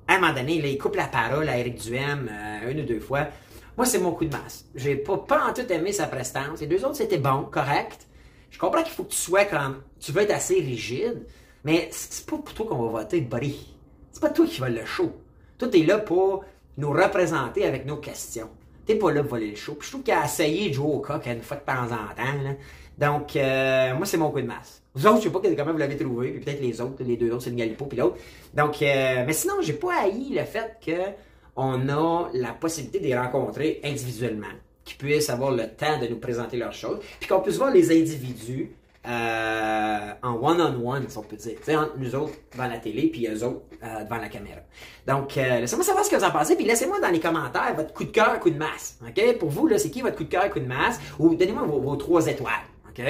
à 0.09 0.15
un 0.15 0.21
moment 0.21 0.33
donné, 0.33 0.61
là, 0.61 0.69
il 0.69 0.79
coupe 0.79 0.97
la 0.97 1.07
parole 1.07 1.49
à 1.49 1.59
Eric 1.59 1.81
Duhem 1.81 2.31
euh, 2.31 2.71
une 2.71 2.81
ou 2.81 2.85
deux 2.85 3.01
fois. 3.01 3.29
Moi, 3.77 3.87
c'est 3.87 3.99
mon 3.99 4.13
coup 4.13 4.25
de 4.25 4.37
masse. 4.37 4.67
J'ai 4.75 4.97
pas, 4.97 5.19
pas 5.19 5.49
en 5.49 5.53
tout 5.53 5.71
aimé 5.71 5.93
sa 5.93 6.07
prestance. 6.07 6.61
Les 6.61 6.67
deux 6.67 6.85
autres, 6.85 6.97
c'était 6.97 7.19
bon, 7.19 7.45
correct. 7.45 8.07
Je 8.51 8.59
comprends 8.59 8.83
qu'il 8.83 8.93
faut 8.93 9.05
que 9.05 9.13
tu 9.13 9.19
sois 9.19 9.45
comme, 9.45 9.83
tu 10.01 10.13
veux 10.13 10.23
être 10.23 10.35
assez 10.35 10.55
rigide, 10.55 11.27
mais 11.65 11.89
c'est 11.93 12.27
pas 12.27 12.37
pour 12.37 12.53
toi 12.53 12.67
qu'on 12.67 12.83
va 12.89 13.03
voter, 13.03 13.21
buddy. 13.21 13.75
C'est 14.13 14.21
pas 14.21 14.31
toi 14.31 14.47
qui 14.47 14.61
vas 14.61 14.69
le 14.69 14.85
show. 14.85 15.13
Toi, 15.59 15.69
t'es 15.69 15.83
là 15.83 15.99
pour 15.99 16.45
nous 16.81 16.91
représenter 16.91 17.65
avec 17.65 17.87
nos 17.87 17.97
questions. 17.97 18.49
t'es 18.87 18.97
pas 18.97 19.13
là 19.13 19.21
pour 19.21 19.31
voler 19.31 19.51
le 19.51 19.57
show. 19.57 19.75
Puis 19.75 19.87
je 19.87 19.93
trouve 19.93 20.03
qu'il 20.03 20.15
a 20.15 20.25
essayé 20.25 20.71
de 20.71 20.75
jouer 20.75 20.89
au 20.89 21.05
une 21.05 21.43
fois 21.43 21.59
de 21.59 21.65
temps 21.65 21.85
en 21.85 22.15
temps. 22.15 22.57
Donc, 22.99 23.37
euh, 23.37 23.95
moi, 23.95 24.07
c'est 24.07 24.17
mon 24.17 24.31
coup 24.31 24.41
de 24.41 24.47
masse. 24.47 24.83
Vous 24.95 25.07
autres, 25.07 25.19
je 25.19 25.23
sais 25.25 25.31
pas 25.31 25.41
comment 25.41 25.73
vous 25.73 25.79
l'avez 25.79 25.97
trouvé, 25.97 26.33
puis 26.33 26.41
peut-être 26.41 26.61
les 26.61 26.81
autres, 26.81 27.03
les 27.05 27.17
deux 27.17 27.31
autres, 27.31 27.45
c'est 27.45 27.51
une 27.51 27.57
Galipo 27.57 27.87
puis 27.87 27.97
l'autre. 27.99 28.17
Donc, 28.55 28.83
euh, 28.83 29.25
mais 29.27 29.33
sinon, 29.33 29.55
j'ai 29.61 29.75
pas 29.75 30.03
haï 30.03 30.31
le 30.31 30.45
fait 30.45 30.77
que 30.85 31.13
on 31.57 31.89
a 31.89 32.29
la 32.35 32.53
possibilité 32.53 32.99
de 32.99 33.05
les 33.05 33.19
rencontrer 33.19 33.81
individuellement, 33.85 34.47
qu'ils 34.85 34.97
puissent 34.97 35.31
avoir 35.31 35.53
le 35.53 35.69
temps 35.69 35.99
de 36.01 36.09
nous 36.09 36.19
présenter 36.19 36.57
leurs 36.57 36.73
choses, 36.73 36.99
puis 37.21 37.29
qu'on 37.29 37.41
puisse 37.41 37.57
voir 37.57 37.73
les 37.73 37.91
individus 37.91 38.71
euh, 39.07 40.13
en 40.23 40.35
one-on-one, 40.35 41.09
si 41.09 41.17
on 41.17 41.23
peut 41.23 41.37
dire. 41.37 41.57
sais, 41.63 41.75
entre 41.75 41.97
nous 41.97 42.15
autres 42.15 42.35
devant 42.53 42.67
la 42.67 42.79
télé, 42.79 43.09
puis 43.09 43.27
eux 43.27 43.45
autres 43.45 43.63
euh, 43.83 44.05
devant 44.05 44.19
la 44.19 44.29
caméra. 44.29 44.61
Donc, 45.07 45.39
euh, 45.39 45.61
laissez-moi 45.61 45.85
savoir 45.85 46.05
ce 46.05 46.11
que 46.11 46.17
vous 46.17 46.25
en 46.25 46.31
pensez, 46.31 46.55
puis 46.55 46.67
laissez-moi 46.67 47.01
dans 47.01 47.09
les 47.09 47.21
commentaires 47.21 47.75
votre 47.75 47.95
coup 47.95 48.05
de 48.05 48.11
cœur, 48.11 48.39
coup 48.41 48.51
de 48.51 48.59
masse. 48.59 48.99
OK? 49.07 49.39
Pour 49.39 49.49
vous, 49.49 49.67
là, 49.67 49.79
c'est 49.79 49.91
qui 49.91 50.03
votre 50.03 50.17
coup 50.17 50.25
de 50.25 50.29
cœur, 50.29 50.51
coup 50.51 50.61
de 50.61 50.67
masse? 50.67 51.01
Ou 51.19 51.35
donnez-moi 51.35 51.63
vos, 51.63 51.97
trois 51.97 52.27
étoiles. 52.27 52.53
OK? 52.89 53.03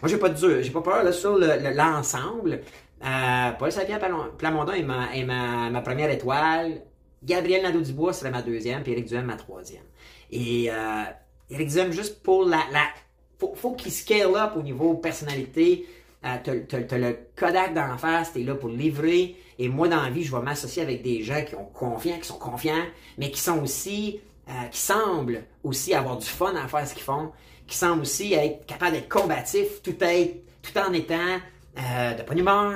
Moi, 0.00 0.08
j'ai 0.08 0.16
pas 0.16 0.28
de 0.30 0.62
j'ai 0.62 0.70
pas 0.70 0.82
peur 0.82 1.04
là, 1.04 1.12
sur 1.12 1.38
l'ensemble. 1.38 2.60
Euh, 3.04 3.50
Paul 3.58 3.70
Sapien 3.70 3.98
Plamondon 4.38 4.72
est, 4.72 4.82
ma, 4.82 5.14
est 5.14 5.24
ma, 5.24 5.80
première 5.82 6.10
étoile. 6.10 6.80
Gabriel 7.22 7.62
Nadeau-Dubois 7.62 8.12
serait 8.12 8.30
ma 8.30 8.40
deuxième, 8.40 8.82
puis 8.82 8.92
Eric 8.92 9.06
Duhem 9.06 9.24
ma 9.24 9.36
troisième. 9.36 9.82
Et 10.30 10.70
euh, 10.70 11.02
Eric 11.50 11.68
Duhem, 11.68 11.92
juste 11.92 12.22
pour 12.22 12.44
la, 12.44 12.60
la 12.72 12.86
faut, 13.38 13.54
faut 13.54 13.72
qu'il 13.72 13.92
scale 13.92 14.34
up 14.34 14.52
au 14.56 14.62
niveau 14.62 14.94
personnalité. 14.94 15.86
Euh, 16.24 16.36
t'as, 16.42 16.98
le 16.98 17.18
Kodak 17.36 17.74
d'en 17.74 17.96
face, 17.98 18.32
t'es 18.32 18.42
là 18.42 18.54
pour 18.54 18.68
livrer. 18.68 19.36
Et 19.58 19.68
moi, 19.68 19.88
dans 19.88 20.02
la 20.02 20.10
vie, 20.10 20.24
je 20.24 20.34
vais 20.34 20.42
m'associer 20.42 20.82
avec 20.82 21.02
des 21.02 21.22
gens 21.22 21.42
qui 21.44 21.54
ont 21.54 21.64
confiance, 21.64 22.20
qui 22.20 22.28
sont 22.28 22.38
confiants, 22.38 22.84
mais 23.18 23.30
qui 23.30 23.40
sont 23.40 23.62
aussi, 23.62 24.20
euh, 24.48 24.52
qui 24.70 24.78
semblent 24.78 25.44
aussi 25.62 25.94
avoir 25.94 26.16
du 26.18 26.26
fun 26.26 26.54
à 26.56 26.68
faire 26.68 26.86
ce 26.86 26.94
qu'ils 26.94 27.02
font, 27.02 27.32
qui 27.66 27.76
semblent 27.76 28.02
aussi 28.02 28.34
être 28.34 28.66
capables 28.66 28.92
d'être 28.92 29.08
combatifs, 29.08 29.82
tout, 29.82 29.94
tout 29.94 30.78
en 30.78 30.92
étant 30.92 31.38
euh, 31.78 32.14
de 32.14 32.22
bonne 32.22 32.38
humeur, 32.38 32.74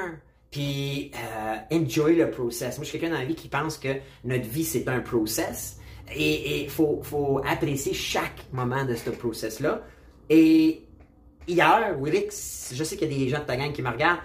puis 0.51 1.11
euh, 1.15 1.77
enjoy 1.77 2.17
le 2.17 2.31
process. 2.31 2.77
Moi, 2.77 2.85
je 2.85 2.91
suis 2.91 2.99
quelqu'un 2.99 3.15
dans 3.15 3.21
la 3.21 3.27
vie 3.27 3.35
qui 3.35 3.49
pense 3.49 3.77
que 3.77 3.89
notre 4.25 4.49
vie, 4.49 4.65
c'est 4.65 4.89
un 4.89 5.01
process. 5.01 5.79
Et 6.15 6.63
il 6.63 6.71
faut, 6.71 7.01
faut 7.05 7.41
apprécier 7.47 7.95
chaque 7.95 8.47
moment 8.53 8.85
de 8.85 8.97
ce 8.97 9.11
process-là 9.11 9.83
et 10.31 10.83
hier, 11.47 11.97
Willix, 12.01 12.73
je 12.75 12.85
sais 12.85 12.97
qu'il 12.97 13.13
y 13.13 13.15
a 13.17 13.19
des 13.19 13.29
gens 13.29 13.41
de 13.41 13.45
ta 13.45 13.57
gang 13.57 13.73
qui 13.73 13.83
me 13.83 13.91
regardent, 13.91 14.21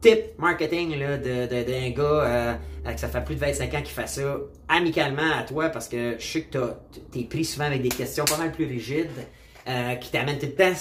tip 0.00 0.38
marketing 0.38 0.98
d'un 0.98 1.16
de, 1.16 1.46
de, 1.46 1.96
gars 1.96 2.02
euh, 2.02 2.54
que 2.84 3.00
ça 3.00 3.08
fait 3.08 3.24
plus 3.24 3.36
de 3.36 3.40
25 3.40 3.72
ans 3.72 3.82
qui 3.82 3.92
fait 3.92 4.06
ça 4.06 4.36
amicalement 4.68 5.32
à 5.34 5.44
toi 5.44 5.70
parce 5.70 5.88
que 5.88 6.16
je 6.18 6.26
sais 6.26 6.42
que 6.42 6.58
tu 7.12 7.24
pris 7.24 7.44
souvent 7.44 7.64
avec 7.64 7.80
des 7.80 7.88
questions 7.88 8.26
pas 8.26 8.36
mal 8.36 8.52
plus 8.52 8.66
rigides 8.66 9.08
euh, 9.66 9.94
qui 9.94 10.10
t'amènent 10.10 10.38
tout 10.38 10.44
le 10.44 10.52
temps 10.52 10.78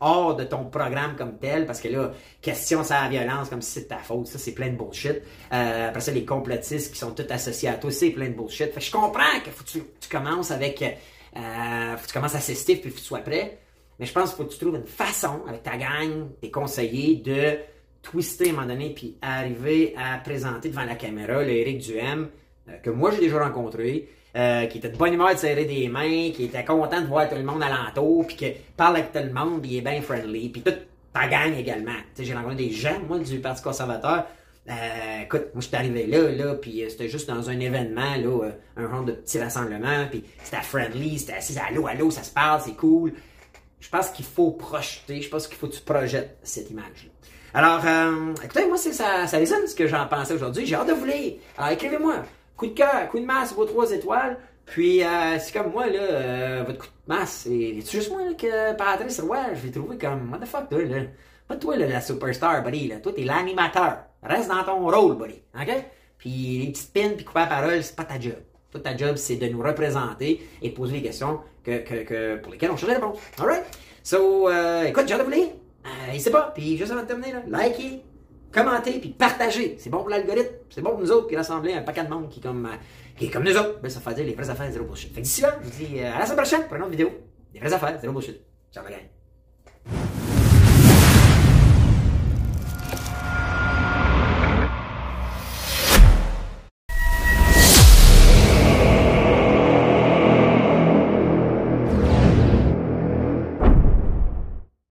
hors 0.00 0.36
de 0.36 0.44
ton 0.44 0.64
programme 0.64 1.16
comme 1.16 1.36
tel 1.38 1.66
parce 1.66 1.82
que 1.82 1.88
là, 1.88 2.12
question 2.40 2.82
sur 2.82 2.94
la 2.94 3.10
violence 3.10 3.50
comme 3.50 3.60
si 3.60 3.72
c'était 3.72 3.88
ta 3.88 3.98
faute, 3.98 4.26
ça 4.26 4.38
c'est 4.38 4.52
plein 4.52 4.68
de 4.68 4.76
bullshit. 4.76 5.20
Euh, 5.52 5.88
après 5.88 6.00
ça, 6.00 6.12
les 6.12 6.24
complotistes 6.24 6.94
qui 6.94 6.98
sont 6.98 7.10
tous 7.10 7.30
associés 7.30 7.68
à 7.68 7.74
toi, 7.74 7.90
c'est 7.90 8.08
plein 8.10 8.28
de 8.28 8.34
bullshit. 8.34 8.72
Fait 8.72 8.80
que 8.80 8.86
je 8.86 8.90
comprends 8.90 9.40
que 9.44 9.50
faut 9.50 9.64
tu, 9.64 9.82
commences 10.08 10.50
avec... 10.50 10.82
Euh, 10.82 11.96
faut 11.96 12.02
que 12.02 12.06
tu 12.06 12.14
commences 12.14 12.38
stiff 12.38 12.80
puis 12.80 12.88
faut 12.88 12.96
que 12.96 13.00
tu 13.00 13.06
sois 13.06 13.18
prêt. 13.18 13.58
Mais 14.02 14.08
je 14.08 14.14
pense 14.14 14.30
qu'il 14.30 14.38
faut 14.38 14.48
que 14.48 14.52
tu 14.52 14.58
trouves 14.58 14.74
une 14.74 14.84
façon, 14.84 15.42
avec 15.46 15.62
ta 15.62 15.76
gang, 15.76 16.26
tes 16.40 16.50
conseillers, 16.50 17.22
de 17.24 17.58
twister 18.02 18.46
à 18.46 18.48
un 18.48 18.52
moment 18.54 18.66
donné, 18.66 18.90
puis 18.90 19.16
arriver 19.22 19.94
à 19.96 20.18
présenter 20.18 20.70
devant 20.70 20.82
la 20.82 20.96
caméra 20.96 21.40
le 21.40 21.50
Eric 21.50 21.78
Duhem, 21.78 22.26
euh, 22.68 22.72
que 22.82 22.90
moi 22.90 23.12
j'ai 23.12 23.20
déjà 23.20 23.44
rencontré, 23.44 24.08
euh, 24.34 24.66
qui 24.66 24.78
était 24.78 24.88
de 24.88 24.96
bonne 24.96 25.14
humeur 25.14 25.32
de 25.32 25.38
serrer 25.38 25.66
des 25.66 25.86
mains, 25.86 26.32
qui 26.32 26.46
était 26.46 26.64
content 26.64 27.00
de 27.00 27.06
voir 27.06 27.28
tout 27.28 27.36
le 27.36 27.44
monde 27.44 27.62
alentour, 27.62 28.26
puis 28.26 28.34
qui 28.34 28.52
parle 28.76 28.96
avec 28.96 29.12
tout 29.12 29.20
le 29.22 29.32
monde, 29.32 29.62
puis 29.62 29.70
il 29.70 29.76
est 29.76 29.82
bien 29.82 30.02
friendly, 30.02 30.48
puis 30.48 30.62
toute 30.62 30.80
ta 31.14 31.28
gang 31.28 31.54
également. 31.56 31.92
j'ai 32.18 32.34
rencontré 32.34 32.56
des 32.56 32.70
gens, 32.72 32.98
moi, 33.06 33.20
du 33.20 33.38
Parti 33.38 33.62
conservateur, 33.62 34.26
euh, 34.68 35.22
écoute, 35.22 35.46
moi, 35.54 35.60
je 35.60 35.68
suis 35.68 35.76
arrivé 35.76 36.08
là, 36.08 36.28
là, 36.28 36.54
puis 36.54 36.82
c'était 36.88 37.08
juste 37.08 37.28
dans 37.28 37.48
un 37.48 37.60
événement, 37.60 38.16
là, 38.16 38.50
un 38.76 38.90
genre 38.90 39.04
de 39.04 39.12
petit 39.12 39.38
rassemblement, 39.38 40.08
puis 40.10 40.24
c'était 40.42 40.62
friendly, 40.62 41.20
c'était 41.20 41.34
assis 41.34 41.56
à 41.56 41.72
l'eau, 41.72 41.86
à 41.86 41.94
l'eau, 41.94 42.10
ça 42.10 42.24
se 42.24 42.32
parle, 42.32 42.60
c'est 42.64 42.74
cool 42.74 43.12
je 43.82 43.88
pense 43.88 44.10
qu'il 44.10 44.24
faut 44.24 44.52
projeter, 44.52 45.20
je 45.20 45.28
pense 45.28 45.48
qu'il 45.48 45.56
faut 45.56 45.66
que 45.66 45.74
tu 45.74 45.80
projettes 45.80 46.38
cette 46.44 46.70
image-là. 46.70 47.10
Alors, 47.52 47.82
euh, 47.84 48.32
écoutez, 48.42 48.64
moi, 48.66 48.78
ça, 48.78 49.26
ça 49.26 49.36
résonne 49.36 49.66
ce 49.66 49.74
que 49.74 49.88
j'en 49.88 50.06
pensais 50.06 50.32
aujourd'hui. 50.32 50.64
J'ai 50.64 50.76
hâte 50.76 50.88
de 50.88 50.92
vous 50.92 51.04
lire. 51.04 51.34
Alors, 51.58 51.72
écrivez-moi. 51.72 52.22
Coup 52.56 52.68
de 52.68 52.74
cœur, 52.74 53.08
coup 53.10 53.18
de 53.18 53.26
masse, 53.26 53.52
vos 53.52 53.64
trois 53.64 53.90
étoiles. 53.90 54.38
Puis, 54.64 55.02
euh, 55.02 55.36
c'est 55.40 55.52
comme 55.52 55.72
moi, 55.72 55.88
là, 55.88 56.00
euh, 56.00 56.64
votre 56.64 56.78
coup 56.78 56.86
de 56.86 57.12
masse, 57.12 57.42
c'est 57.44 57.80
juste 57.90 58.10
moi 58.12 58.24
là, 58.24 58.34
que 58.34 58.76
Patrice 58.76 59.20
Roy, 59.20 59.54
je 59.54 59.66
l'ai 59.66 59.72
trouvé 59.72 59.98
comme, 59.98 60.30
what 60.30 60.38
the 60.38 60.46
fuck, 60.46 60.68
toi, 60.70 60.84
là. 60.84 61.02
Pas 61.48 61.56
toi, 61.56 61.76
là, 61.76 61.88
la 61.88 62.00
superstar, 62.00 62.62
buddy, 62.62 62.86
là. 62.86 63.00
Toi, 63.00 63.12
t'es 63.12 63.24
l'animateur. 63.24 63.98
Reste 64.22 64.48
dans 64.48 64.62
ton 64.62 64.88
rôle, 64.88 65.16
buddy. 65.16 65.42
OK? 65.60 65.84
Puis, 66.18 66.62
les 66.64 66.72
petites 66.72 66.92
pins, 66.92 67.10
puis 67.16 67.24
couper 67.24 67.40
la 67.40 67.46
parole, 67.46 67.82
c'est 67.82 67.96
pas 67.96 68.04
ta 68.04 68.20
job. 68.20 68.36
Toute 68.72 68.82
ta 68.82 68.96
job, 68.96 69.16
c'est 69.16 69.36
de 69.36 69.46
nous 69.48 69.62
représenter 69.62 70.40
et 70.62 70.70
poser 70.70 70.94
les 70.94 71.02
questions 71.02 71.40
que, 71.62 72.36
pour 72.36 72.52
lesquelles 72.52 72.70
on 72.70 72.76
cherche 72.76 72.90
des 72.90 72.96
réponses. 72.96 73.18
Alright? 73.38 73.64
So, 74.02 74.48
euh, 74.48 74.84
écoute, 74.84 75.04
j'ai 75.06 75.14
hâte 75.14 75.20
de 75.20 75.24
vous 75.24 75.30
lire. 75.30 75.48
Euh, 75.84 76.30
pas. 76.30 76.52
Puis 76.54 76.76
juste 76.76 76.90
avant 76.90 77.02
de 77.02 77.06
terminer, 77.06 77.32
là, 77.32 77.66
likez, 77.66 78.02
commentez, 78.52 78.98
puis 78.98 79.10
partagez. 79.10 79.76
C'est 79.78 79.90
bon 79.90 79.98
pour 79.98 80.08
l'algorithme. 80.08 80.54
C'est 80.70 80.80
bon 80.80 80.90
pour 80.90 81.00
nous 81.00 81.12
autres 81.12 81.28
qui 81.28 81.36
rassemblons 81.36 81.76
un 81.76 81.82
paquet 81.82 82.04
de 82.04 82.08
monde 82.10 82.28
qui 82.28 82.40
est 82.40 82.42
comme, 82.42 82.66
euh, 82.66 82.76
qui 83.16 83.26
est 83.26 83.30
comme 83.30 83.44
nous 83.44 83.56
autres. 83.56 83.80
Ben, 83.80 83.90
ça 83.90 84.00
fait 84.00 84.14
dire 84.14 84.24
les 84.24 84.34
vraies 84.34 84.50
affaires, 84.50 84.70
zéro 84.70 84.84
bullshit. 84.84 85.10
Fait 85.12 85.20
que 85.20 85.24
d'ici 85.26 85.42
là, 85.42 85.58
je 85.60 85.68
vous 85.68 85.84
dis 85.84 86.00
euh, 86.00 86.14
à 86.14 86.20
la 86.20 86.24
semaine 86.24 86.38
prochaine 86.38 86.66
pour 86.66 86.76
une 86.76 86.82
autre 86.82 86.90
vidéo. 86.90 87.10
Des 87.52 87.60
vraies 87.60 87.72
affaires, 87.72 87.98
zéro 88.00 88.12
bullshit. 88.12 88.40
Ciao, 88.72 88.84
la 88.84 88.90
gang. 88.90 89.21